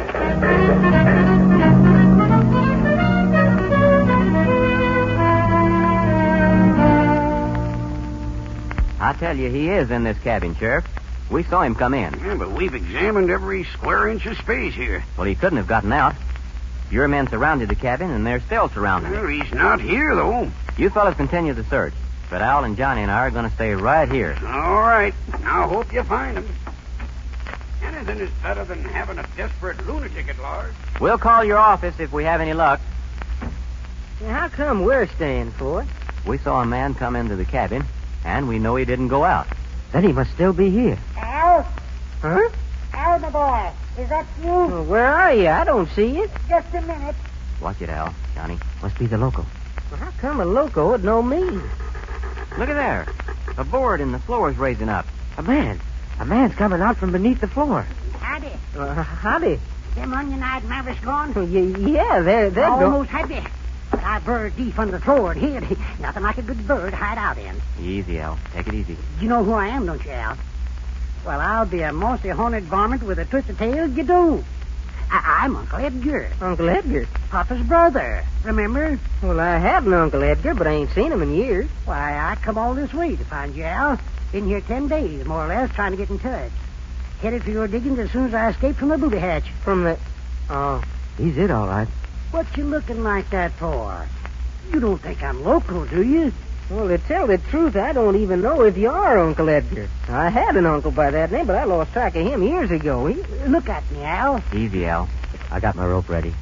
I 9.00 9.12
tell 9.14 9.37
you, 9.37 9.50
he 9.50 9.69
is 9.71 9.90
in 9.90 10.04
this 10.04 10.19
cabin, 10.19 10.54
Sheriff. 10.54 10.87
We 11.28 11.42
saw 11.42 11.62
him 11.62 11.75
come 11.75 11.95
in. 11.95 12.14
Yeah, 12.21 12.37
but 12.37 12.52
we've 12.52 12.75
examined 12.75 13.30
every 13.30 13.64
square 13.64 14.07
inch 14.09 14.26
of 14.26 14.37
space 14.38 14.75
here. 14.75 15.02
Well, 15.16 15.26
he 15.26 15.35
couldn't 15.35 15.59
have 15.59 15.66
gotten 15.66 15.92
out. 15.92 16.14
Your 16.91 17.07
men 17.09 17.29
surrounded 17.29 17.69
the 17.69 17.75
cabin, 17.77 18.11
and 18.11 18.27
they're 18.27 18.41
still 18.41 18.69
surrounding 18.69 19.13
Well, 19.13 19.27
it. 19.29 19.43
he's 19.43 19.53
not 19.53 19.81
here, 19.81 20.15
though. 20.15 20.51
You 20.77 20.91
fellas 20.91 21.17
continue 21.17 21.53
the 21.55 21.65
search. 21.65 21.93
But 22.31 22.43
Al 22.43 22.65
and 22.65 22.77
Johnny 22.77 23.03
and 23.03 23.11
I 23.11 23.27
are 23.27 23.31
going 23.31 23.49
to 23.49 23.55
stay 23.55 23.75
right 23.75 24.11
here. 24.11 24.37
All 24.47 24.81
right. 24.81 25.15
Now, 25.43 25.69
hope 25.69 25.93
you 25.93 26.03
find 26.05 26.39
him. 26.39 26.49
Anything 27.83 28.19
is 28.19 28.31
better 28.43 28.65
than 28.65 28.85
having 28.85 29.19
a 29.19 29.27
desperate 29.37 29.85
lunatic 29.87 30.29
at 30.29 30.39
large. 30.41 30.73
We'll 31.01 31.19
call 31.19 31.45
your 31.45 31.59
office 31.59 31.99
if 31.99 32.13
we 32.13 32.25
have 32.25 32.41
any 32.41 32.53
luck. 32.55 32.81
Now, 34.21 34.33
how 34.41 34.49
come 34.49 34.85
we're 34.85 35.07
staying 35.09 35.51
for 35.53 35.83
it? 35.83 35.89
We 36.27 36.39
saw 36.39 36.61
a 36.61 36.67
man 36.67 36.95
come 36.95 37.17
into 37.17 37.37
the 37.37 37.45
cabin, 37.45 37.85
and 38.25 38.47
we 38.49 38.59
know 38.59 38.77
he 38.77 38.85
didn't 38.85 39.09
go 39.09 39.25
out. 39.25 39.47
Then 39.93 40.05
he 40.05 40.13
must 40.13 40.31
still 40.33 40.53
be 40.53 40.71
here. 40.71 40.99
Al? 41.17 41.63
Huh? 42.23 42.49
Al, 43.00 43.19
my 43.19 43.30
boy. 43.30 44.02
Is 44.02 44.09
that 44.11 44.26
you? 44.42 44.47
Well, 44.49 44.85
where 44.85 45.07
are 45.14 45.33
you? 45.35 45.49
I 45.49 45.64
don't 45.64 45.88
see 45.90 46.14
you. 46.16 46.30
Just 46.49 46.75
a 46.75 46.80
minute. 46.83 47.16
Watch 47.61 47.80
it, 47.80 47.88
Al. 47.88 48.14
Johnny. 48.35 48.59
Must 48.83 48.99
be 48.99 49.07
the 49.07 49.16
loco. 49.19 49.47
Well, 49.90 50.00
how 50.00 50.11
come 50.21 50.40
a 50.40 50.45
loco 50.45 50.90
would 50.90 51.02
know 51.02 51.23
me? 51.23 51.40
Look 51.40 52.69
at 52.69 52.75
there. 52.75 53.07
A 53.57 53.64
board 53.64 54.00
in 54.00 54.12
the 54.12 54.19
floor 54.19 54.50
is 54.50 54.57
raising 54.59 54.88
up. 54.88 55.07
A 55.38 55.42
man. 55.42 55.80
A 56.19 56.25
man's 56.26 56.54
coming 56.54 56.80
out 56.80 56.99
from 56.99 57.12
beneath 57.12 57.40
the 57.40 57.49
floor. 57.49 57.83
Howdy. 58.19 58.52
Uh, 58.76 58.95
howdy. 59.02 59.59
Them 59.95 60.12
onion-eyed 60.12 60.64
mavericks 60.64 61.00
gone? 61.00 61.33
Y- 61.52 61.90
yeah, 61.92 62.21
they're, 62.21 62.50
they're 62.50 62.66
Almost 62.69 63.11
had 63.11 63.28
me. 63.28 63.42
But 63.90 64.00
I 64.04 64.19
burrowed 64.21 64.57
deep 64.57 64.78
under 64.78 64.92
the 64.99 65.00
floor 65.04 65.33
and 65.33 65.40
hid. 65.40 65.78
Nothing 66.00 66.23
like 66.23 66.38
a 66.38 66.42
good 66.42 66.66
bird 66.69 66.90
to 66.90 66.97
hide 66.97 67.19
out 67.19 67.38
in. 67.38 67.61
Easy, 67.83 68.21
Al. 68.21 68.38
Take 68.52 68.69
it 68.69 68.75
easy. 68.75 68.97
You 69.21 69.28
know 69.28 69.42
who 69.42 69.52
I 69.52 69.69
am, 69.69 69.87
don't 69.87 70.04
you, 70.04 70.11
Al? 70.12 70.37
Well, 71.25 71.41
I'll 71.41 71.67
be 71.67 71.83
a 71.83 71.93
mossy 71.93 72.29
haunted 72.31 72.65
varmint 72.65 73.03
with 73.03 73.19
a 73.19 73.25
twisted 73.25 73.59
tail, 73.59 73.89
you 73.89 74.03
do. 74.05 74.45
I- 75.11 75.41
I'm 75.45 75.57
Uncle 75.57 75.79
Edgar, 75.81 76.29
Uncle 76.41 76.69
Edgar. 76.69 77.07
Papa's 77.31 77.62
brother. 77.62 78.25
Remember? 78.45 78.99
Well, 79.23 79.41
I 79.41 79.59
have 79.59 79.87
an 79.87 79.93
Uncle 79.93 80.23
Edgar, 80.23 80.55
but 80.55 80.67
I 80.67 80.71
ain't 80.71 80.93
seen 80.93 81.11
him 81.12 81.21
in 81.23 81.35
years. 81.35 81.69
Why, 81.85 82.17
I 82.17 82.37
come 82.37 82.57
all 82.57 82.75
this 82.75 82.95
way 82.95 83.17
to 83.17 83.25
find 83.25 83.55
you, 83.55 83.65
Al. 83.65 83.99
Been 84.33 84.47
here 84.47 84.61
ten 84.61 84.87
days, 84.89 85.27
more 85.27 85.45
or 85.45 85.49
less, 85.49 85.71
trying 85.75 85.91
to 85.91 85.97
get 85.97 86.11
in 86.11 86.21
touch. 86.21 86.53
Headed 87.21 87.43
for 87.43 87.50
your 87.50 87.67
diggings 87.69 87.99
as 87.99 88.11
soon 88.12 88.27
as 88.27 88.35
I 88.35 88.50
escaped 88.50 88.79
from 88.79 88.89
the 88.89 88.99
booby 88.99 89.19
hatch. 89.19 89.50
From 89.65 89.85
the. 89.85 89.99
Oh. 90.49 90.83
He's 91.19 91.37
it, 91.37 91.50
all 91.50 91.67
right. 91.67 91.89
What 92.31 92.47
you 92.57 92.65
looking 92.65 93.03
like 93.03 93.29
that 93.31 93.53
for? 93.53 94.07
You 94.73 94.79
don't 94.81 95.03
think 95.03 95.23
I'm 95.23 95.45
local, 95.45 95.85
do 95.85 96.03
you? 96.03 96.33
Well, 96.71 96.87
to 96.87 96.99
tell 96.99 97.27
the 97.27 97.39
truth, 97.39 97.75
I 97.75 97.93
don't 97.93 98.15
even 98.15 98.43
know 98.43 98.62
if 98.62 98.77
you 98.77 98.91
are 98.91 99.19
Uncle 99.19 99.49
Edgar. 99.49 99.89
I 100.09 100.31
had 100.31 100.57
an 100.57 100.67
uncle 100.67 100.93
by 100.93 101.11
that 101.11 101.33
name, 101.33 101.47
but 101.49 101.57
I 101.57 101.65
lost 101.65 101.93
track 101.93 102.15
of 102.15 102.25
him 102.25 102.45
years 102.45 102.71
ago. 102.71 103.07
He... 103.07 103.21
Look 103.49 103.69
at 103.69 103.91
me, 103.91 104.05
Al. 104.05 104.41
Easy, 104.55 104.87
Al. 104.87 105.09
I 105.50 105.59
got 105.59 105.75
my 105.75 105.85
rope 105.85 106.09
ready. 106.09 106.33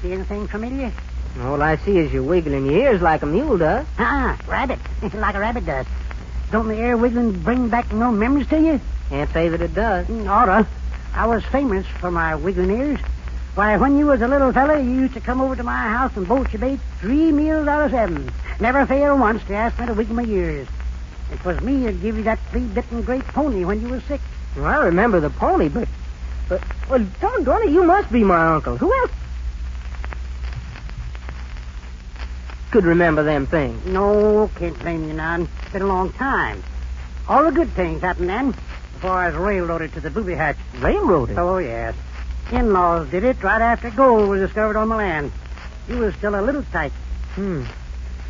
See 0.00 0.12
anything 0.12 0.46
familiar? 0.46 0.92
All 1.40 1.60
I 1.60 1.76
see 1.78 1.98
is 1.98 2.12
you 2.12 2.22
wiggling 2.22 2.66
your 2.66 2.76
ears 2.82 3.02
like 3.02 3.22
a 3.22 3.26
mule 3.26 3.58
does. 3.58 3.84
Ah, 3.98 4.38
rabbit. 4.46 4.78
like 5.12 5.34
a 5.34 5.40
rabbit 5.40 5.66
does. 5.66 5.86
Don't 6.52 6.68
the 6.68 6.76
air 6.76 6.96
wiggling 6.96 7.32
bring 7.42 7.68
back 7.68 7.92
no 7.92 8.12
memories 8.12 8.46
to 8.48 8.60
you? 8.60 8.80
Can't 9.08 9.32
say 9.32 9.48
that 9.48 9.60
it 9.60 9.74
does. 9.74 10.06
Mm, 10.06 10.28
Oughta. 10.28 10.68
I 11.12 11.26
was 11.26 11.44
famous 11.46 11.84
for 11.98 12.12
my 12.12 12.36
wiggling 12.36 12.70
ears. 12.70 13.00
Why, 13.56 13.76
when 13.76 13.98
you 13.98 14.06
was 14.06 14.20
a 14.20 14.28
little 14.28 14.52
fella, 14.52 14.80
you 14.80 14.90
used 14.90 15.14
to 15.14 15.20
come 15.20 15.40
over 15.40 15.56
to 15.56 15.62
my 15.64 15.88
house 15.88 16.16
and 16.16 16.26
bolt 16.28 16.52
your 16.52 16.60
bait 16.60 16.78
three 17.00 17.32
meals 17.32 17.66
out 17.66 17.86
of 17.86 17.90
seven. 17.90 18.30
Never 18.60 18.86
failed 18.86 19.20
once 19.20 19.42
to 19.44 19.54
ask 19.54 19.78
me 19.78 19.86
to 19.86 19.94
wiggle 19.94 20.14
my 20.14 20.24
ears. 20.24 20.68
It 21.32 21.44
was 21.44 21.60
me 21.60 21.84
that 21.84 22.00
gave 22.00 22.16
you 22.16 22.22
that 22.24 22.38
flea-bitten 22.50 23.02
great 23.02 23.24
pony 23.24 23.64
when 23.64 23.80
you 23.80 23.88
was 23.88 24.04
sick. 24.04 24.20
Well, 24.56 24.66
I 24.66 24.84
remember 24.84 25.20
the 25.20 25.30
pony, 25.30 25.68
but. 25.68 25.88
But. 26.48 26.62
Well, 26.88 27.04
doggone 27.20 27.62
it, 27.64 27.70
you 27.70 27.82
must 27.84 28.12
be 28.12 28.22
my 28.22 28.54
uncle. 28.54 28.76
Who 28.76 28.92
else 29.00 29.10
could 32.70 32.84
remember 32.84 33.22
them 33.22 33.46
things? 33.46 33.84
No, 33.86 34.50
can't 34.56 34.78
blame 34.80 35.06
you 35.06 35.14
none. 35.14 35.48
It's 35.62 35.72
been 35.72 35.82
a 35.82 35.86
long 35.86 36.12
time. 36.12 36.62
All 37.28 37.44
the 37.44 37.52
good 37.52 37.70
things 37.70 38.02
happened 38.02 38.28
then. 38.28 38.52
before 38.94 39.12
I 39.12 39.28
was 39.28 39.36
railroaded 39.36 39.92
to 39.94 40.00
the 40.00 40.10
booby 40.10 40.34
hatch. 40.34 40.56
Railroaded? 40.78 41.38
Oh, 41.38 41.58
yes. 41.58 41.94
In-laws 42.52 43.10
did 43.10 43.24
it 43.24 43.42
right 43.42 43.62
after 43.62 43.90
gold 43.90 44.28
was 44.28 44.40
discovered 44.40 44.76
on 44.76 44.88
the 44.88 44.96
land. 44.96 45.32
You 45.88 45.98
was 45.98 46.14
still 46.16 46.34
a 46.34 46.42
little 46.42 46.64
tight. 46.72 46.92
Hmm. 47.34 47.64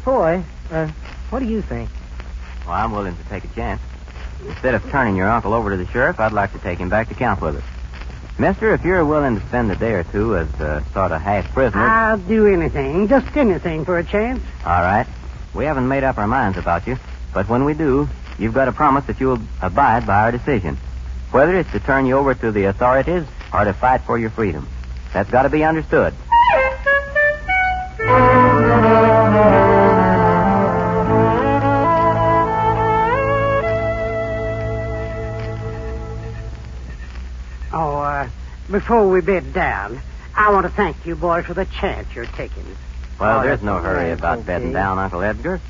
Boy, 0.05 0.45
uh, 0.71 0.89
what 1.31 1.41
do 1.41 1.47
you 1.47 1.63
think? 1.63 1.89
Well, 2.67 2.75
I'm 2.75 2.93
willing 2.93 3.17
to 3.17 3.25
take 3.25 3.45
a 3.45 3.55
chance. 3.55 3.81
Instead 4.47 4.75
of 4.75 4.91
turning 4.91 5.17
your 5.17 5.31
uncle 5.31 5.55
over 5.55 5.71
to 5.71 5.77
the 5.83 5.91
sheriff, 5.91 6.21
I'd 6.21 6.33
like 6.33 6.53
to 6.53 6.59
take 6.59 6.79
him 6.79 6.91
back 6.91 7.09
to 7.09 7.15
camp 7.15 7.41
with 7.41 7.57
us. 7.57 7.65
Mister, 8.39 8.75
if 8.75 8.85
you're 8.85 9.05
willing 9.05 9.41
to 9.41 9.47
spend 9.49 9.71
a 9.71 9.77
day 9.77 9.93
or 9.93 10.05
two 10.05 10.37
as 10.37 10.49
a 10.61 10.85
sort 10.93 11.13
of 11.13 11.23
half 11.23 11.51
prisoner. 11.55 11.87
I'll 11.87 12.19
do 12.19 12.47
anything, 12.47 13.09
just 13.09 13.35
anything 13.37 13.85
for 13.85 13.99
a 13.99 14.05
chance. 14.05 14.43
All 14.65 14.83
right. 14.83 15.07
We 15.55 15.65
haven't 15.65 15.89
made 15.89 16.05
up 16.05 16.19
our 16.19 16.27
minds 16.27 16.59
about 16.59 16.87
you, 16.87 16.99
but 17.33 17.49
when 17.49 17.65
we 17.65 17.75
do, 17.75 18.09
you've 18.39 18.55
got 18.55 18.65
to 18.65 18.73
promise 18.73 19.05
that 19.07 19.21
you'll 19.21 19.41
abide 19.63 20.07
by 20.07 20.15
our 20.15 20.33
decision. 20.33 20.77
Whether 21.31 21.59
it's 21.61 21.71
to 21.73 21.81
turn 21.81 22.07
you 22.07 22.19
over 22.19 22.35
to 22.35 22.53
the 22.53 22.65
authorities 22.65 23.25
or 23.53 23.65
to 23.65 23.73
fight 23.73 24.03
for 24.05 24.19
your 24.19 24.31
freedom. 24.31 24.69
That's 25.13 25.31
got 25.31 25.43
to 25.43 25.49
be 25.49 25.65
understood. 25.65 26.15
before 38.75 39.09
we 39.09 39.21
bed 39.21 39.53
down, 39.53 40.01
I 40.35 40.51
want 40.51 40.67
to 40.67 40.73
thank 40.73 41.07
you 41.07 41.15
boys 41.15 41.45
for 41.45 41.55
the 41.55 41.65
chance 41.65 42.13
you're 42.13 42.27
taking. 42.27 42.67
Well, 43.21 43.43
there's 43.43 43.63
no 43.63 43.79
hurry 43.79 44.11
about 44.11 44.39
okay. 44.39 44.47
bedding 44.49 44.73
down, 44.73 44.99
Uncle 44.99 45.23
Edgar. 45.23 45.61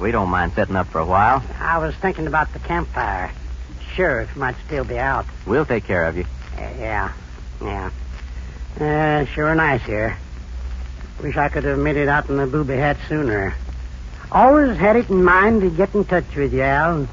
We 0.00 0.12
don't 0.12 0.30
mind 0.30 0.54
sitting 0.54 0.74
up 0.74 0.86
for 0.86 0.98
a 0.98 1.04
while. 1.04 1.42
I 1.60 1.76
was 1.76 1.94
thinking 1.96 2.26
about 2.26 2.54
the 2.54 2.60
campfire. 2.60 3.30
Sheriff 3.92 4.34
might 4.34 4.56
still 4.64 4.84
be 4.84 4.98
out. 4.98 5.26
We'll 5.46 5.66
take 5.66 5.84
care 5.84 6.06
of 6.06 6.16
you. 6.16 6.24
Uh, 6.56 6.60
yeah, 6.78 7.12
yeah. 7.60 7.90
Uh, 8.80 9.26
sure 9.26 9.54
nice 9.54 9.82
here. 9.82 10.16
Wish 11.22 11.36
I 11.36 11.50
could 11.50 11.64
have 11.64 11.78
made 11.78 11.98
it 11.98 12.08
out 12.08 12.30
in 12.30 12.38
the 12.38 12.46
booby 12.46 12.76
hat 12.76 12.96
sooner. 13.10 13.54
Always 14.32 14.78
had 14.78 14.96
it 14.96 15.10
in 15.10 15.22
mind 15.22 15.60
to 15.60 15.70
get 15.70 15.94
in 15.94 16.06
touch 16.06 16.34
with 16.34 16.54
you, 16.54 16.62
Al. 16.62 17.08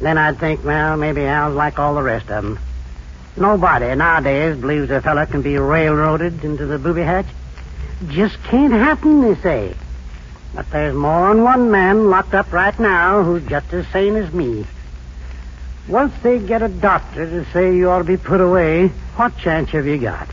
Then 0.00 0.18
I'd 0.18 0.38
think, 0.38 0.62
well, 0.62 0.96
maybe 0.96 1.26
Al's 1.26 1.56
like 1.56 1.80
all 1.80 1.96
the 1.96 2.02
rest 2.02 2.30
of 2.30 2.44
'em. 2.44 2.60
Nobody 3.36 3.94
nowadays 3.94 4.56
believes 4.56 4.90
a 4.90 5.00
fella 5.00 5.26
can 5.26 5.42
be 5.42 5.58
railroaded 5.58 6.44
into 6.44 6.66
the 6.66 6.78
booby 6.78 7.02
hatch. 7.02 7.26
Just 8.08 8.40
can't 8.44 8.72
happen, 8.72 9.22
they 9.22 9.34
say. 9.40 9.74
But 10.54 10.70
there's 10.70 10.94
more 10.94 11.34
than 11.34 11.42
one 11.42 11.70
man 11.70 12.10
locked 12.10 12.34
up 12.34 12.52
right 12.52 12.78
now 12.78 13.24
who's 13.24 13.44
just 13.48 13.72
as 13.72 13.88
sane 13.88 14.14
as 14.14 14.32
me. 14.32 14.66
Once 15.88 16.14
they 16.22 16.38
get 16.38 16.62
a 16.62 16.68
doctor 16.68 17.28
to 17.28 17.44
say 17.52 17.74
you 17.76 17.90
ought 17.90 17.98
to 17.98 18.04
be 18.04 18.16
put 18.16 18.40
away, 18.40 18.88
what 19.16 19.36
chance 19.36 19.70
have 19.70 19.86
you 19.86 19.98
got? 19.98 20.28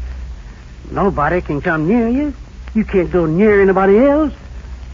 Nobody 0.92 1.42
can 1.42 1.60
come 1.62 1.88
near 1.88 2.08
you. 2.08 2.34
You 2.76 2.86
can't 2.86 3.12
go 3.12 3.26
near 3.26 3.62
anybody 3.62 3.98
else. 3.98 4.34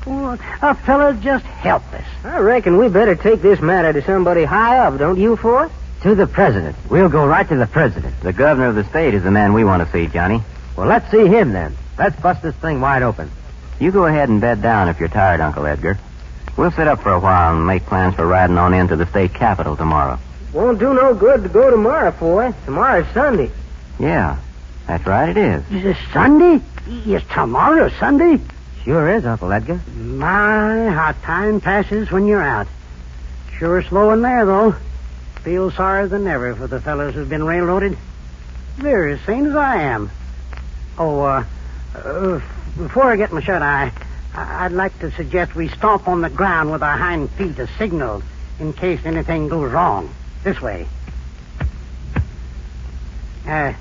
A 0.05 0.73
fella's 0.73 1.21
just 1.21 1.43
helpless. 1.43 2.07
I 2.23 2.39
reckon 2.39 2.77
we 2.77 2.87
better 2.87 3.15
take 3.15 3.41
this 3.41 3.59
matter 3.59 3.91
to 3.91 4.01
somebody 4.05 4.45
high 4.45 4.77
up, 4.79 4.97
don't 4.97 5.19
you, 5.19 5.35
Foy? 5.35 5.67
To 6.03 6.13
the 6.13 6.27
president. 6.27 6.75
We'll 6.89 7.09
go 7.09 7.25
right 7.25 7.47
to 7.49 7.55
the 7.55 7.65
president. 7.65 8.19
The 8.21 8.31
governor 8.31 8.67
of 8.67 8.75
the 8.75 8.83
state 8.85 9.13
is 9.13 9.23
the 9.23 9.31
man 9.31 9.53
we 9.53 9.63
want 9.63 9.83
to 9.83 9.91
see, 9.91 10.07
Johnny. 10.07 10.41
Well, 10.75 10.87
let's 10.87 11.09
see 11.09 11.25
him 11.25 11.53
then. 11.53 11.75
Let's 11.97 12.19
bust 12.21 12.43
this 12.43 12.55
thing 12.55 12.79
wide 12.81 13.01
open. 13.01 13.31
You 13.79 13.91
go 13.91 14.05
ahead 14.05 14.29
and 14.29 14.39
bed 14.39 14.61
down 14.61 14.89
if 14.89 14.99
you're 14.99 15.09
tired, 15.09 15.41
Uncle 15.41 15.65
Edgar. 15.65 15.97
We'll 16.55 16.71
sit 16.71 16.87
up 16.87 17.01
for 17.01 17.13
a 17.13 17.19
while 17.19 17.55
and 17.55 17.65
make 17.65 17.85
plans 17.85 18.15
for 18.15 18.25
riding 18.25 18.57
on 18.57 18.73
into 18.73 18.95
the 18.95 19.07
state 19.07 19.33
capitol 19.33 19.75
tomorrow. 19.75 20.19
Won't 20.53 20.79
do 20.79 20.93
no 20.93 21.13
good 21.13 21.43
to 21.43 21.49
go 21.49 21.69
tomorrow, 21.69 22.11
boy. 22.11 22.53
Tomorrow's 22.65 23.07
Sunday. 23.13 23.51
Yeah, 23.99 24.39
that's 24.85 25.05
right, 25.05 25.29
it 25.29 25.37
is. 25.37 25.63
Is 25.71 25.85
it 25.85 25.97
Sunday? 26.13 26.61
Is 27.05 27.23
tomorrow 27.33 27.89
Sunday? 27.99 28.39
Sure 28.83 29.15
is, 29.15 29.25
Uncle 29.25 29.51
Edgar. 29.51 29.81
My, 29.95 30.89
how 30.89 31.11
time 31.23 31.59
passes 31.59 32.11
when 32.11 32.27
you're 32.27 32.41
out. 32.41 32.67
Sure 33.57 33.81
slow 33.83 34.11
in 34.11 34.21
there, 34.21 34.45
though. 34.45 34.75
Feel 35.47 35.71
sorrier 35.71 36.09
than 36.09 36.27
ever 36.27 36.53
for 36.55 36.67
the 36.67 36.81
fellows 36.81 37.13
who've 37.15 37.29
been 37.29 37.45
railroaded. 37.45 37.97
They're 38.79 39.07
as 39.07 39.21
sane 39.21 39.45
as 39.45 39.55
I 39.55 39.77
am. 39.77 40.11
Oh, 40.99 41.21
uh, 41.21 41.45
uh 41.95 42.41
before 42.77 43.05
I 43.05 43.15
get 43.15 43.31
my 43.31 43.39
shut 43.39 43.61
eye, 43.61 43.93
I'd 44.35 44.73
like 44.73 44.99
to 44.99 45.09
suggest 45.11 45.55
we 45.55 45.69
stomp 45.69 46.09
on 46.09 46.19
the 46.19 46.29
ground 46.29 46.69
with 46.69 46.83
our 46.83 46.97
hind 46.97 47.31
feet 47.31 47.57
as 47.59 47.69
signal 47.77 48.23
in 48.59 48.73
case 48.73 48.99
anything 49.05 49.47
goes 49.47 49.71
wrong. 49.71 50.13
This 50.43 50.59
way. 50.61 50.85
Uh, 53.47 53.71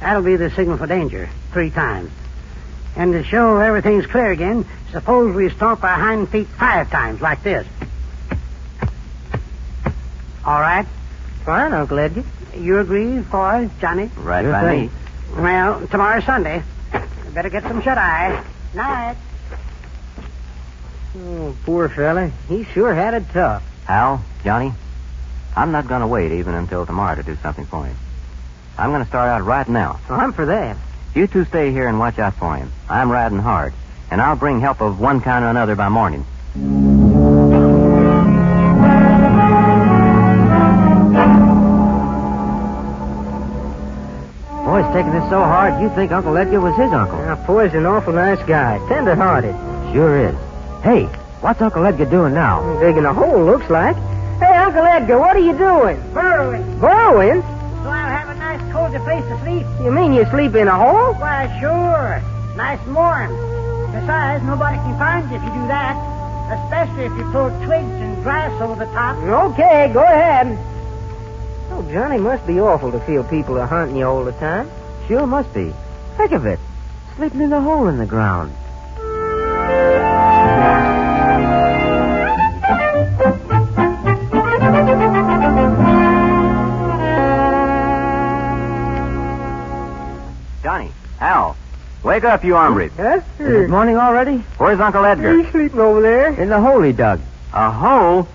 that'll 0.00 0.20
be 0.20 0.36
the 0.36 0.50
signal 0.50 0.76
for 0.76 0.86
danger. 0.86 1.30
Three 1.54 1.70
times. 1.70 2.10
And 2.96 3.14
to 3.14 3.24
show 3.24 3.56
everything's 3.56 4.04
clear 4.04 4.30
again, 4.30 4.66
suppose 4.92 5.34
we 5.34 5.48
stomp 5.48 5.82
our 5.84 5.98
hind 5.98 6.28
feet 6.28 6.48
five 6.48 6.90
times, 6.90 7.22
like 7.22 7.42
this. 7.42 7.66
All 10.44 10.60
right? 10.60 10.86
Fine, 11.48 11.72
Uncle 11.72 11.98
Edgar. 11.98 12.24
You 12.58 12.78
agree, 12.78 13.20
boys, 13.20 13.70
Johnny? 13.80 14.10
Right 14.18 14.42
Sure 14.42 14.52
by 14.52 14.60
thing. 14.64 14.80
me. 14.82 14.90
Well, 15.34 15.86
tomorrow's 15.86 16.24
Sunday. 16.24 16.62
Better 17.32 17.48
get 17.48 17.62
some 17.62 17.80
shut 17.80 17.96
eye. 17.96 18.44
Night. 18.74 19.16
Oh, 21.18 21.56
poor 21.64 21.88
fella. 21.88 22.30
He 22.48 22.64
sure 22.64 22.94
had 22.94 23.14
it 23.14 23.24
tough. 23.32 23.62
Al, 23.88 24.22
Johnny, 24.44 24.74
I'm 25.56 25.72
not 25.72 25.88
going 25.88 26.02
to 26.02 26.06
wait 26.06 26.32
even 26.32 26.52
until 26.52 26.84
tomorrow 26.84 27.14
to 27.14 27.22
do 27.22 27.34
something 27.36 27.64
for 27.64 27.86
him. 27.86 27.96
I'm 28.76 28.90
going 28.90 29.02
to 29.02 29.08
start 29.08 29.30
out 29.30 29.42
right 29.42 29.66
now. 29.66 30.00
Well, 30.06 30.20
I'm 30.20 30.34
for 30.34 30.44
that. 30.44 30.76
You 31.14 31.28
two 31.28 31.46
stay 31.46 31.72
here 31.72 31.88
and 31.88 31.98
watch 31.98 32.18
out 32.18 32.34
for 32.34 32.56
him. 32.56 32.70
I'm 32.90 33.10
riding 33.10 33.38
hard, 33.38 33.72
and 34.10 34.20
I'll 34.20 34.36
bring 34.36 34.60
help 34.60 34.82
of 34.82 35.00
one 35.00 35.22
kind 35.22 35.46
or 35.46 35.48
another 35.48 35.76
by 35.76 35.88
morning. 35.88 36.26
Foy's 44.88 45.04
taking 45.04 45.12
this 45.12 45.28
so 45.28 45.40
hard, 45.40 45.82
you 45.82 45.90
think 45.90 46.12
Uncle 46.12 46.36
Edgar 46.36 46.60
was 46.60 46.74
his 46.76 46.90
uncle. 46.92 47.18
Now, 47.18 47.36
Foy's 47.44 47.74
an 47.74 47.84
awful 47.84 48.14
nice 48.14 48.42
guy. 48.46 48.78
Tender-hearted. 48.88 49.54
Sure 49.92 50.28
is. 50.28 50.34
Hey, 50.82 51.04
what's 51.42 51.60
Uncle 51.60 51.84
Edgar 51.84 52.06
doing 52.06 52.32
now? 52.32 52.62
Digging 52.80 53.04
a 53.04 53.12
hole, 53.12 53.44
looks 53.44 53.68
like. 53.68 53.96
Hey, 54.40 54.56
Uncle 54.56 54.84
Edgar, 54.84 55.18
what 55.18 55.36
are 55.36 55.40
you 55.40 55.52
doing? 55.58 56.00
Burrowing. 56.14 56.80
Burrowing? 56.80 57.42
So 57.42 57.88
I'll 57.90 58.08
have 58.08 58.28
a 58.30 58.38
nice 58.38 58.72
cozy 58.72 58.98
place 59.04 59.24
to 59.28 59.38
sleep. 59.42 59.66
You 59.84 59.92
mean 59.92 60.14
you 60.14 60.24
sleep 60.30 60.54
in 60.54 60.68
a 60.68 60.76
hole? 60.76 61.12
Why, 61.20 61.54
sure. 61.60 62.22
Nice 62.56 62.80
and 62.86 62.94
warm. 62.94 63.28
Besides, 63.92 64.42
nobody 64.44 64.78
can 64.78 64.98
find 64.98 65.30
you 65.30 65.36
if 65.36 65.42
you 65.42 65.50
do 65.50 65.66
that. 65.68 65.96
Especially 66.64 67.04
if 67.04 67.12
you 67.12 67.30
pull 67.30 67.50
twigs 67.66 67.92
and 68.00 68.22
grass 68.22 68.58
over 68.62 68.82
the 68.82 68.90
top. 68.92 69.18
Okay, 69.52 69.90
go 69.92 70.02
ahead. 70.02 70.56
Oh, 71.70 71.86
Johnny, 71.92 72.16
must 72.16 72.46
be 72.46 72.58
awful 72.58 72.90
to 72.90 73.00
feel 73.00 73.22
people 73.24 73.58
are 73.58 73.66
hunting 73.66 73.96
you 73.96 74.06
all 74.06 74.24
the 74.24 74.32
time. 74.32 74.70
Sure 75.08 75.26
must 75.26 75.52
be. 75.54 75.72
Think 76.16 76.32
of 76.32 76.46
it. 76.46 76.60
Sleeping 77.16 77.40
in 77.40 77.52
a 77.52 77.60
hole 77.60 77.88
in 77.88 77.98
the 77.98 78.06
ground. 78.06 78.52
Johnny, 90.62 90.90
Al, 91.20 91.56
wake 92.02 92.24
up, 92.24 92.44
you 92.44 92.54
hombre. 92.54 92.88
Huh? 92.90 93.20
Is 93.38 93.46
it 93.64 93.70
morning 93.70 93.96
already? 93.96 94.38
Where's 94.58 94.80
Uncle 94.80 95.04
Edgar? 95.04 95.38
He's 95.40 95.50
sleeping 95.52 95.78
over 95.80 96.02
there. 96.02 96.32
In 96.40 96.48
the 96.48 96.60
hole 96.60 96.82
he 96.82 96.92
dug. 96.92 97.20
A 97.52 97.70
hole? 97.70 98.28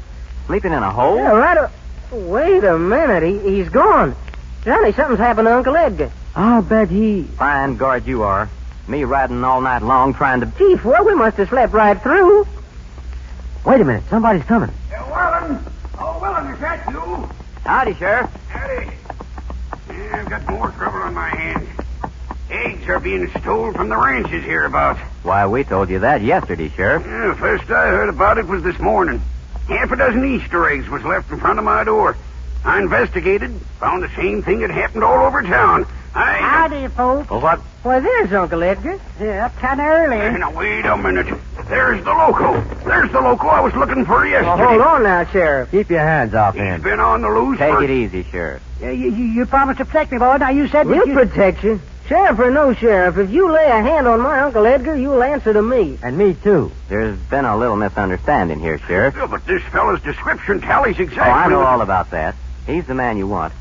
Sleeping 0.48 0.72
in 0.72 0.82
a 0.82 0.90
hole? 0.92 1.18
Yeah, 1.18 1.32
right. 1.32 1.58
o- 1.58 2.18
Wait 2.30 2.64
a 2.64 2.78
minute. 2.78 3.24
He, 3.24 3.56
he's 3.58 3.70
gone. 3.70 4.16
Johnny, 4.64 4.94
something's 4.94 5.20
happened 5.20 5.48
to 5.48 5.56
Uncle 5.56 5.76
Edgar. 5.76 6.12
I'll 6.36 6.62
bet 6.62 6.90
he. 6.90 7.24
Fine 7.24 7.78
guard 7.78 8.08
you 8.08 8.24
are. 8.24 8.50
Me 8.88 9.04
riding 9.04 9.44
all 9.44 9.62
night 9.62 9.82
long 9.82 10.14
trying 10.14 10.42
to. 10.42 10.52
Chief, 10.58 10.84
well, 10.84 11.06
we 11.06 11.16
must 11.16 11.38
have 11.38 11.50
slept 11.50 11.74
right 11.74 12.00
through. 12.02 12.48
Wait 13.66 13.80
a 13.80 13.86
minute. 13.86 14.04
Somebody's 14.10 14.44
coming. 14.44 14.70
Uh, 14.70 15.06
Willing! 15.08 15.66
Oh, 16.00 16.20
Willing, 16.20 16.54
is 16.54 16.60
that 16.60 16.90
you? 16.90 17.30
Howdy, 17.64 17.94
Sheriff. 17.96 18.30
Howdy. 18.50 18.92
Yeah, 19.90 20.20
I've 20.20 20.30
got 20.30 20.50
more 20.50 20.70
trouble 20.72 21.00
on 21.00 21.14
my 21.14 21.30
hands. 21.30 21.70
Eggs 22.50 22.88
are 22.90 23.00
being 23.00 23.30
stolen 23.40 23.74
from 23.74 23.90
the 23.90 23.96
ranches 23.96 24.44
hereabouts. 24.44 25.00
Why, 25.24 25.46
we 25.48 25.64
told 25.64 25.90
you 25.90 26.00
that 26.00 26.22
yesterday, 26.22 26.70
Sheriff. 26.70 27.04
Yeah, 27.06 27.36
first 27.36 27.64
I 27.72 27.88
heard 27.88 28.10
about 28.10 28.38
it 28.38 28.46
was 28.46 28.64
this 28.64 28.78
morning. 28.80 29.22
Half 29.68 29.92
a 29.92 29.96
dozen 29.96 30.26
Easter 30.26 30.70
eggs 30.70 30.90
was 30.90 31.04
left 31.04 31.32
in 31.32 31.40
front 31.40 31.58
of 31.58 31.64
my 31.66 31.84
door. 31.86 32.18
I 32.66 32.80
investigated, 32.80 33.52
found 33.80 34.04
the 34.04 34.10
same 34.16 34.44
thing 34.44 34.60
had 34.62 34.72
happened 34.72 35.04
all 35.04 35.26
over 35.26 35.42
town. 35.42 35.86
Hey, 36.14 36.38
Howdy, 36.40 36.88
folks. 36.90 37.30
Well, 37.30 37.42
what? 37.42 37.60
Why, 37.82 38.00
there's 38.00 38.32
Uncle 38.34 38.62
Edgar. 38.62 39.00
Yeah, 39.20 39.48
up 39.48 39.56
kind 39.58 39.80
of 39.82 39.88
early. 39.88 40.38
now 40.40 40.52
wait 40.56 40.86
a 40.86 40.96
minute. 40.96 41.26
There's 41.68 42.04
the 42.04 42.12
loco. 42.12 42.62
There's 42.86 43.12
the 43.12 43.20
loco 43.20 43.48
I 43.48 43.62
was 43.62 43.74
looking 43.74 44.06
for 44.06 44.18
Well, 44.18 44.26
yesterday. 44.28 44.64
hold 44.70 44.82
on 44.82 45.04
now, 45.04 45.26
Sheriff. 45.26 45.72
Keep 45.72 45.90
your 45.90 46.02
hands 46.02 46.36
off 46.36 46.54
He's 46.54 46.62
him. 46.64 46.76
He's 46.76 46.84
been 46.84 47.00
on 47.00 47.22
the 47.24 47.30
loose 47.30 47.58
Take 47.58 47.74
for... 47.74 47.84
it 47.84 47.90
easy, 47.90 48.24
Sheriff. 48.30 48.62
Yeah, 48.80 48.92
you, 48.92 49.10
you, 49.12 49.26
you 49.26 49.46
promised 49.48 49.80
to 49.80 49.86
protect 49.86 50.12
me, 50.12 50.20
boy. 50.20 50.38
Now, 50.38 50.50
you 50.50 50.68
said 50.68 50.86
that 50.88 50.96
We'll 50.96 51.08
you... 51.08 51.14
protect 51.16 51.64
you. 51.64 51.82
Sheriff 52.08 52.38
or 52.38 52.52
no 52.52 52.74
sheriff, 52.74 53.18
if 53.18 53.32
you 53.32 53.50
lay 53.50 53.66
a 53.66 53.82
hand 53.82 54.08
on 54.08 54.20
my 54.22 54.42
Uncle 54.42 54.66
Edgar, 54.68 54.96
you'll 54.96 55.24
answer 55.24 55.54
to 55.54 55.62
me. 55.62 55.98
And 56.04 56.18
me, 56.18 56.36
too. 56.36 56.70
There's 56.90 57.18
been 57.18 57.46
a 57.46 57.58
little 57.58 57.78
misunderstanding 57.78 58.60
here, 58.60 58.78
Sheriff. 58.80 59.16
Yeah, 59.16 59.26
but 59.26 59.46
this 59.48 59.64
fellow's 59.72 60.02
description 60.02 60.60
tallies 60.62 60.98
Oh, 61.00 61.04
exactly 61.04 61.32
I 61.32 61.48
know 61.48 61.62
all 61.62 61.82
about 61.82 62.12
that. 62.12 62.36
He's 62.68 62.86
the 62.86 62.94
man 62.94 63.18
you 63.18 63.26
want. 63.26 63.54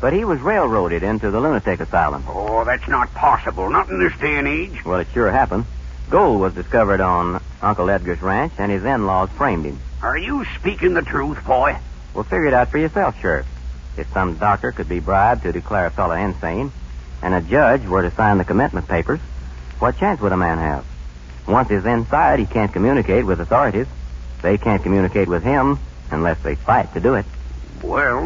But 0.00 0.12
he 0.12 0.24
was 0.24 0.40
railroaded 0.40 1.02
into 1.02 1.30
the 1.30 1.40
lunatic 1.40 1.80
asylum. 1.80 2.24
Oh, 2.28 2.64
that's 2.64 2.88
not 2.88 3.12
possible. 3.14 3.70
Not 3.70 3.88
in 3.88 3.98
this 3.98 4.18
day 4.18 4.36
and 4.36 4.46
age. 4.46 4.84
Well, 4.84 5.00
it 5.00 5.08
sure 5.14 5.30
happened. 5.30 5.64
Gold 6.10 6.40
was 6.40 6.54
discovered 6.54 7.00
on 7.00 7.40
Uncle 7.62 7.88
Edgar's 7.88 8.20
ranch, 8.20 8.52
and 8.58 8.70
his 8.70 8.84
in-laws 8.84 9.30
framed 9.30 9.64
him. 9.64 9.78
Are 10.02 10.18
you 10.18 10.44
speaking 10.58 10.94
the 10.94 11.02
truth, 11.02 11.44
boy? 11.46 11.78
Well, 12.12 12.24
figure 12.24 12.46
it 12.46 12.54
out 12.54 12.70
for 12.70 12.78
yourself, 12.78 13.18
Sheriff. 13.20 13.46
If 13.96 14.12
some 14.12 14.36
doctor 14.36 14.72
could 14.72 14.88
be 14.88 15.00
bribed 15.00 15.44
to 15.44 15.52
declare 15.52 15.86
a 15.86 15.90
fellow 15.90 16.14
insane, 16.14 16.72
and 17.22 17.34
a 17.34 17.40
judge 17.40 17.84
were 17.86 18.02
to 18.02 18.10
sign 18.10 18.38
the 18.38 18.44
commitment 18.44 18.86
papers, 18.86 19.20
what 19.78 19.96
chance 19.98 20.20
would 20.20 20.32
a 20.32 20.36
man 20.36 20.58
have? 20.58 20.84
Once 21.46 21.68
he's 21.68 21.84
inside, 21.84 22.38
he 22.38 22.46
can't 22.46 22.72
communicate 22.72 23.24
with 23.24 23.40
authorities. 23.40 23.86
They 24.42 24.58
can't 24.58 24.82
communicate 24.82 25.28
with 25.28 25.42
him 25.42 25.78
unless 26.10 26.42
they 26.42 26.54
fight 26.54 26.92
to 26.94 27.00
do 27.00 27.14
it. 27.14 27.24
Well, 27.82 28.22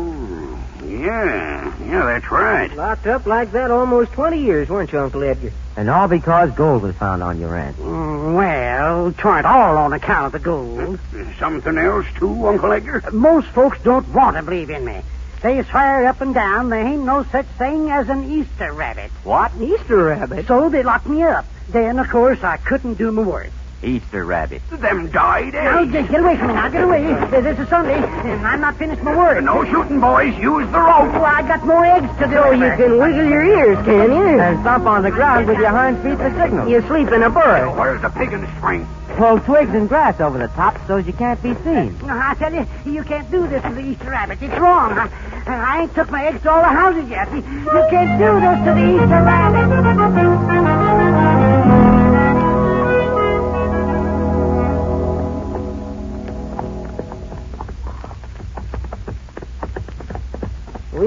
yeah. 0.88 1.74
Yeah, 1.88 2.04
that's 2.06 2.30
right. 2.30 2.74
Locked 2.74 3.06
up 3.06 3.26
like 3.26 3.52
that 3.52 3.70
almost 3.70 4.12
20 4.12 4.40
years, 4.42 4.68
weren't 4.68 4.92
you, 4.92 5.00
Uncle 5.00 5.22
Edgar? 5.22 5.52
And 5.76 5.88
all 5.88 6.08
because 6.08 6.50
gold 6.52 6.82
was 6.82 6.94
found 6.96 7.22
on 7.22 7.38
your 7.38 7.50
ranch. 7.50 7.76
Mm, 7.78 8.34
Well, 8.34 9.12
twa'n't 9.12 9.46
all 9.46 9.76
on 9.78 9.92
account 9.92 10.26
of 10.26 10.32
the 10.32 10.38
gold. 10.38 10.98
Something 11.38 11.78
else, 11.78 12.06
too, 12.18 12.46
Uncle 12.46 12.72
Edgar? 12.72 13.02
Most 13.12 13.48
folks 13.48 13.78
don't 13.82 14.08
want 14.08 14.36
to 14.36 14.42
believe 14.42 14.70
in 14.70 14.84
me. 14.84 15.00
They 15.42 15.62
swear 15.62 16.06
up 16.08 16.20
and 16.20 16.34
down 16.34 16.68
there 16.68 16.84
ain't 16.84 17.04
no 17.04 17.22
such 17.24 17.46
thing 17.58 17.90
as 17.90 18.08
an 18.08 18.30
Easter 18.30 18.72
rabbit. 18.72 19.10
What? 19.22 19.54
An 19.54 19.62
Easter 19.62 19.96
rabbit? 20.04 20.46
So 20.48 20.68
they 20.68 20.82
locked 20.82 21.06
me 21.06 21.22
up. 21.22 21.46
Then, 21.68 21.98
of 22.00 22.08
course, 22.10 22.42
I 22.42 22.56
couldn't 22.56 22.94
do 22.94 23.12
my 23.12 23.22
work. 23.22 23.50
Easter 23.82 24.24
rabbit. 24.24 24.60
Them 24.70 25.10
died, 25.10 25.54
eh? 25.54 25.62
Now, 25.62 25.84
just 25.84 26.10
get 26.10 26.20
away 26.20 26.36
from 26.36 26.48
me 26.48 26.54
now. 26.54 26.68
Get 26.68 26.82
away. 26.82 27.02
This 27.30 27.58
is 27.58 27.68
Sunday, 27.68 27.94
and 27.94 28.46
I'm 28.46 28.60
not 28.60 28.76
finished 28.76 29.02
my 29.02 29.16
work. 29.16 29.42
No 29.44 29.64
shooting, 29.64 30.00
boys. 30.00 30.36
Use 30.36 30.66
the 30.66 30.78
rope. 30.78 31.14
Oh, 31.14 31.22
I 31.22 31.42
got 31.42 31.64
more 31.64 31.84
eggs 31.84 32.08
to 32.18 32.26
do. 32.26 32.34
So 32.34 32.50
you 32.52 32.70
can 32.76 32.98
wiggle 32.98 33.28
your 33.28 33.44
ears, 33.44 33.78
can 33.84 34.10
you? 34.10 34.40
And 34.40 34.60
stomp 34.60 34.86
on 34.86 35.02
the 35.02 35.10
ground 35.10 35.46
with 35.46 35.58
your 35.58 35.70
hind 35.70 36.02
feet 36.02 36.16
for 36.16 36.30
signal. 36.40 36.68
You 36.68 36.82
sleep 36.88 37.08
in 37.12 37.22
a 37.22 37.30
burrow. 37.30 37.76
Where's 37.78 38.02
the 38.02 38.08
pig 38.10 38.32
and 38.32 38.48
string? 38.58 38.86
Pull 39.16 39.40
twigs 39.40 39.70
and 39.70 39.88
grass 39.88 40.20
over 40.20 40.38
the 40.38 40.48
top 40.48 40.78
so 40.86 40.96
you 40.96 41.12
can't 41.12 41.42
be 41.42 41.54
seen. 41.64 41.98
No, 42.06 42.16
I 42.16 42.34
tell 42.38 42.52
you, 42.54 42.66
you 42.84 43.02
can't 43.02 43.28
do 43.30 43.48
this 43.48 43.62
to 43.62 43.74
the 43.74 43.80
Easter 43.80 44.10
rabbit. 44.10 44.38
It's 44.40 44.56
wrong. 44.58 44.92
I, 44.96 45.08
I 45.46 45.82
ain't 45.82 45.94
took 45.94 46.10
my 46.10 46.26
eggs 46.26 46.42
to 46.42 46.50
all 46.50 46.60
the 46.60 46.68
houses 46.68 47.08
yet. 47.08 47.28
You, 47.30 47.38
you 47.38 47.86
can't 47.90 48.18
do 48.18 48.38
this 48.38 48.58
to 48.64 48.74
the 48.74 48.94
Easter 48.94 49.22
rabbit. 49.22 50.87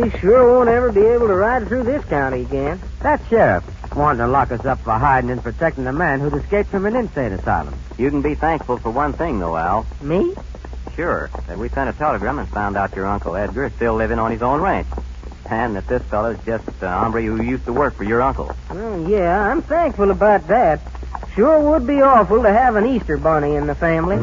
We 0.02 0.10
sure 0.20 0.52
won't 0.52 0.68
ever 0.68 0.92
be 0.92 1.02
able 1.02 1.28
to 1.28 1.36
ride 1.36 1.68
through 1.68 1.84
this 1.84 2.04
county 2.06 2.42
again. 2.42 2.80
That 3.02 3.22
sheriff 3.30 3.64
wanted 3.96 4.18
to 4.18 4.28
lock 4.28 4.52
us 4.52 4.66
up 4.66 4.80
for 4.80 4.94
hiding 4.94 5.30
and 5.30 5.44
protecting 5.44 5.86
a 5.86 5.94
man 5.94 6.20
who'd 6.20 6.34
escaped 6.34 6.72
from 6.72 6.88
an 6.88 6.96
insane 6.96 7.34
asylum. 7.34 7.76
You 8.00 8.10
can 8.10 8.24
be 8.24 8.34
thankful 8.34 8.78
for 8.78 8.90
one 8.90 9.14
thing, 9.14 9.40
though, 9.40 9.56
Al. 9.56 9.86
Me? 10.02 10.34
Sure, 10.96 11.30
that 11.46 11.56
we 11.56 11.70
sent 11.70 11.88
a 11.88 11.94
telegram 11.94 12.40
and 12.40 12.50
found 12.50 12.78
out 12.78 12.96
your 12.96 13.06
Uncle 13.06 13.36
Edgar 13.36 13.66
is 13.66 13.74
still 13.74 13.94
living 13.94 14.18
on 14.18 14.32
his 14.32 14.42
own 14.42 14.60
ranch. 14.60 14.88
And 15.52 15.76
that 15.76 15.88
this 15.88 16.02
fellow's 16.04 16.44
just 16.46 16.68
a 16.82 16.90
hombre 16.90 17.22
who 17.22 17.40
used 17.44 17.66
to 17.66 17.74
work 17.74 17.94
for 17.94 18.04
your 18.04 18.24
uncle. 18.24 18.56
Well, 18.72 19.08
yeah, 19.08 19.52
I'm 19.52 19.62
thankful 19.62 20.10
about 20.10 20.48
that. 20.48 20.82
Sure 21.36 21.60
would 21.60 21.86
be 21.86 22.02
awful 22.02 22.42
to 22.42 22.52
have 22.52 22.76
an 22.76 22.88
Easter 22.88 23.18
bunny 23.18 23.56
in 23.56 23.68
the 23.68 23.76
family. 23.76 24.18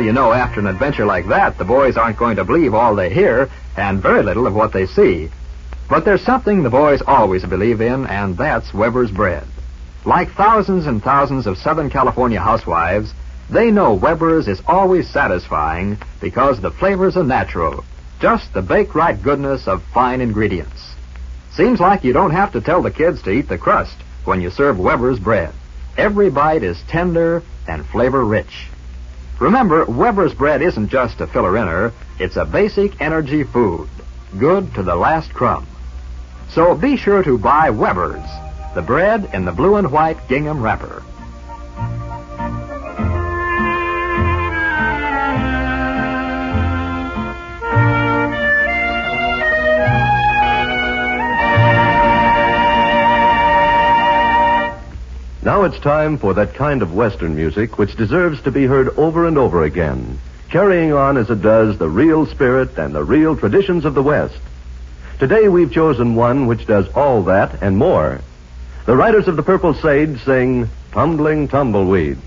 Well, 0.00 0.06
you 0.06 0.14
know, 0.14 0.32
after 0.32 0.60
an 0.60 0.66
adventure 0.66 1.04
like 1.04 1.28
that, 1.28 1.58
the 1.58 1.64
boys 1.66 1.98
aren't 1.98 2.16
going 2.16 2.36
to 2.36 2.44
believe 2.46 2.72
all 2.72 2.94
they 2.94 3.12
hear 3.12 3.50
and 3.76 4.00
very 4.00 4.22
little 4.22 4.46
of 4.46 4.54
what 4.54 4.72
they 4.72 4.86
see. 4.86 5.28
But 5.90 6.06
there's 6.06 6.24
something 6.24 6.62
the 6.62 6.70
boys 6.70 7.02
always 7.06 7.44
believe 7.44 7.82
in, 7.82 8.06
and 8.06 8.34
that's 8.34 8.72
Weber's 8.72 9.10
bread. 9.10 9.44
Like 10.06 10.30
thousands 10.30 10.86
and 10.86 11.02
thousands 11.02 11.46
of 11.46 11.58
Southern 11.58 11.90
California 11.90 12.40
housewives, 12.40 13.12
they 13.50 13.70
know 13.70 13.92
Weber's 13.92 14.48
is 14.48 14.62
always 14.66 15.06
satisfying 15.06 15.98
because 16.18 16.62
the 16.62 16.70
flavors 16.70 17.18
are 17.18 17.22
natural, 17.22 17.84
just 18.20 18.54
the 18.54 18.62
baked 18.62 18.94
right 18.94 19.22
goodness 19.22 19.68
of 19.68 19.82
fine 19.92 20.22
ingredients. 20.22 20.94
Seems 21.52 21.78
like 21.78 22.04
you 22.04 22.14
don't 22.14 22.30
have 22.30 22.52
to 22.52 22.62
tell 22.62 22.80
the 22.80 22.90
kids 22.90 23.20
to 23.24 23.32
eat 23.32 23.50
the 23.50 23.58
crust 23.58 23.98
when 24.24 24.40
you 24.40 24.48
serve 24.48 24.78
Weber's 24.78 25.18
bread. 25.18 25.52
Every 25.98 26.30
bite 26.30 26.62
is 26.62 26.80
tender 26.88 27.42
and 27.68 27.84
flavor 27.84 28.24
rich. 28.24 28.70
Remember, 29.40 29.86
Weber's 29.86 30.34
bread 30.34 30.60
isn't 30.60 30.90
just 30.90 31.22
a 31.22 31.26
filler-inner, 31.26 31.94
it's 32.18 32.36
a 32.36 32.44
basic 32.44 33.00
energy 33.00 33.42
food, 33.42 33.88
good 34.38 34.74
to 34.74 34.82
the 34.82 34.94
last 34.94 35.32
crumb. 35.32 35.66
So 36.50 36.74
be 36.74 36.98
sure 36.98 37.22
to 37.22 37.38
buy 37.38 37.70
Weber's, 37.70 38.28
the 38.74 38.82
bread 38.82 39.30
in 39.32 39.46
the 39.46 39.52
blue 39.52 39.76
and 39.76 39.90
white 39.90 40.28
gingham 40.28 40.62
wrapper. 40.62 41.02
Now 55.42 55.64
it's 55.64 55.78
time 55.80 56.18
for 56.18 56.34
that 56.34 56.52
kind 56.54 56.82
of 56.82 56.92
Western 56.92 57.34
music 57.34 57.78
which 57.78 57.96
deserves 57.96 58.42
to 58.42 58.50
be 58.50 58.66
heard 58.66 58.90
over 58.98 59.26
and 59.26 59.38
over 59.38 59.64
again, 59.64 60.18
carrying 60.50 60.92
on 60.92 61.16
as 61.16 61.30
it 61.30 61.40
does 61.40 61.78
the 61.78 61.88
real 61.88 62.26
spirit 62.26 62.76
and 62.76 62.94
the 62.94 63.02
real 63.02 63.34
traditions 63.34 63.86
of 63.86 63.94
the 63.94 64.02
West. 64.02 64.38
Today 65.18 65.48
we've 65.48 65.72
chosen 65.72 66.14
one 66.14 66.46
which 66.46 66.66
does 66.66 66.88
all 66.94 67.22
that 67.22 67.62
and 67.62 67.78
more. 67.78 68.20
The 68.84 68.96
Riders 68.96 69.28
of 69.28 69.36
the 69.36 69.42
Purple 69.42 69.72
Sage 69.72 70.22
sing 70.24 70.68
Tumbling 70.92 71.48
Tumbleweed. 71.48 72.18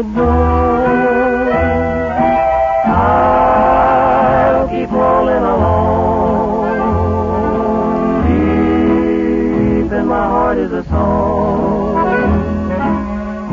Born 0.00 1.48
at. 1.48 1.82
I'll 2.86 4.68
keep 4.68 4.90
rolling 4.90 5.44
along. 5.54 6.62
Deep 8.26 9.92
in 9.92 10.06
my 10.06 10.24
heart 10.26 10.58
is 10.58 10.72
a 10.72 10.84
song. 10.84 12.42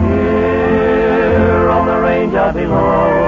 Here 0.07 1.69
on 1.69 1.85
the 1.87 1.99
range 1.99 2.33
I 2.35 2.51
belong. 2.51 3.19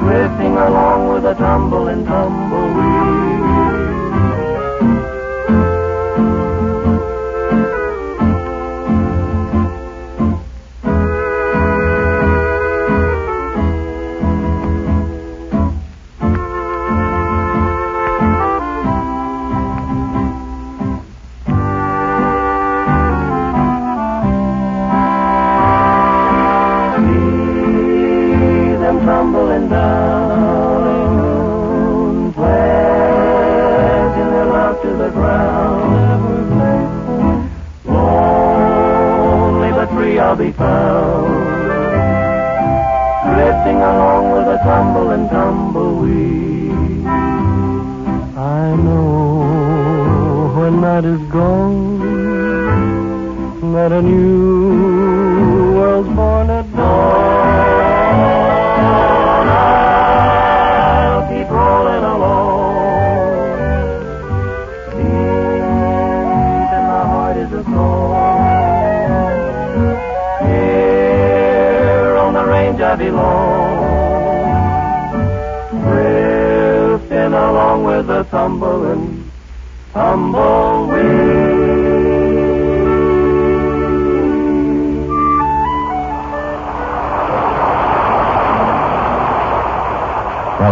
Drifting 0.00 0.56
along 0.56 1.08
with 1.14 1.24
a 1.24 1.34
tumble 1.34 1.88
and 1.88 2.06
tumbleweed. 2.06 2.49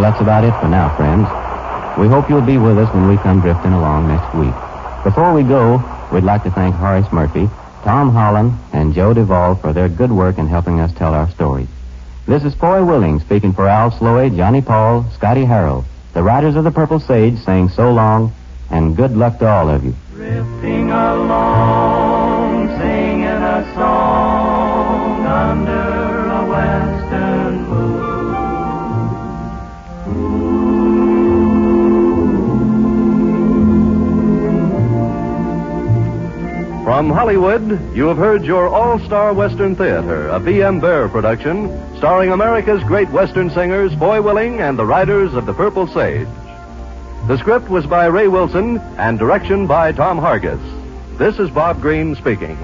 That's 0.09 0.23
about 0.23 0.43
it 0.43 0.59
for 0.59 0.69
now, 0.69 0.89
friends. 0.97 1.29
We 2.01 2.09
hope 2.09 2.31
you'll 2.31 2.41
be 2.41 2.57
with 2.57 2.79
us 2.79 2.89
when 2.95 3.09
we 3.09 3.19
come 3.19 3.43
drifting 3.43 3.75
along 3.75 4.09
next 4.09 4.35
week. 4.35 4.55
Before 5.05 5.35
we 5.35 5.43
go, 5.43 5.85
we'd 6.11 6.25
like 6.25 6.45
to 6.45 6.51
thank 6.51 6.75
Horace 6.75 7.13
Murphy, 7.13 7.47
Tom 7.85 8.09
Holland, 8.09 8.59
and 8.73 8.95
Joe 8.95 9.13
Duvall 9.13 9.57
for 9.57 9.75
their 9.75 9.91
good 9.91 10.11
work 10.11 10.39
in 10.39 10.47
helping 10.47 10.81
us 10.81 10.95
tell 10.95 11.13
our 11.13 11.29
stories. 11.33 11.69
This 12.27 12.43
is 12.43 12.55
Foy 12.55 12.83
Willing 12.83 13.21
speaking 13.21 13.53
for 13.53 13.69
Al 13.69 13.91
Sloey, 13.91 14.31
Johnny 14.31 14.63
Paul, 14.63 15.05
Scotty 15.13 15.45
Harrell, 15.45 15.85
the 16.15 16.23
Riders 16.23 16.57
of 16.57 16.65
the 16.65 16.71
Purple 16.71 17.01
Sage 17.01 17.37
saying 17.41 17.69
so 17.69 17.93
long 17.93 18.33
and 18.71 18.97
good 18.97 19.15
luck 19.15 19.39
to 19.41 19.47
all 19.47 19.69
of 19.69 19.85
you. 19.85 19.95
Drifting 20.15 20.91
along, 20.91 21.58
From 36.99 37.11
Hollywood, 37.11 37.95
you 37.95 38.09
have 38.09 38.17
heard 38.17 38.45
your 38.45 38.67
All 38.67 38.99
Star 38.99 39.33
Western 39.33 39.77
Theater, 39.77 40.27
a 40.31 40.41
B.M. 40.41 40.81
Bear 40.81 41.09
production, 41.09 41.69
starring 41.97 42.33
America's 42.33 42.83
great 42.83 43.09
Western 43.11 43.51
singers, 43.51 43.95
Foy 43.95 44.21
Willing 44.21 44.59
and 44.59 44.77
the 44.77 44.85
Riders 44.85 45.33
of 45.35 45.47
the 45.47 45.55
Purple 45.55 45.87
Sage. 45.87 46.27
The 47.29 47.39
script 47.39 47.69
was 47.69 47.87
by 47.87 48.07
Ray 48.07 48.27
Wilson 48.27 48.79
and 48.97 49.17
direction 49.17 49.69
by 49.69 49.93
Tom 49.93 50.19
Hargis. 50.19 50.59
This 51.19 51.39
is 51.39 51.51
Bob 51.51 51.81
Green 51.81 52.17
speaking. 52.17 52.59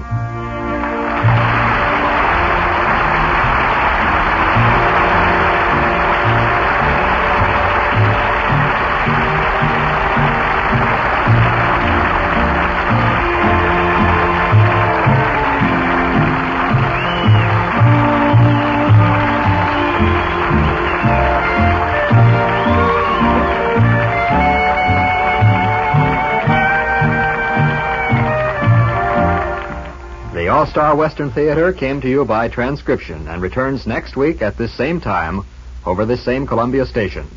Western 30.95 31.31
Theater 31.31 31.73
came 31.73 32.01
to 32.01 32.09
you 32.09 32.25
by 32.25 32.47
transcription 32.47 33.27
and 33.27 33.41
returns 33.41 33.85
next 33.85 34.15
week 34.15 34.41
at 34.41 34.57
this 34.57 34.75
same 34.75 34.99
time 34.99 35.41
over 35.85 36.05
this 36.05 36.23
same 36.23 36.47
Columbia 36.47 36.85
station. 36.85 37.27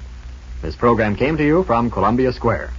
This 0.62 0.76
program 0.76 1.16
came 1.16 1.36
to 1.36 1.44
you 1.44 1.64
from 1.64 1.90
Columbia 1.90 2.32
Square. 2.32 2.70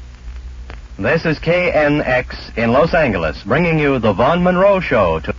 This 0.97 1.25
is 1.25 1.39
KNX 1.39 2.57
in 2.57 2.71
Los 2.71 2.93
Angeles, 2.93 3.41
bringing 3.43 3.79
you 3.79 3.99
the 3.99 4.13
Vaughn 4.13 4.43
Monroe 4.43 4.79
Show 4.79 5.19
to. 5.21 5.33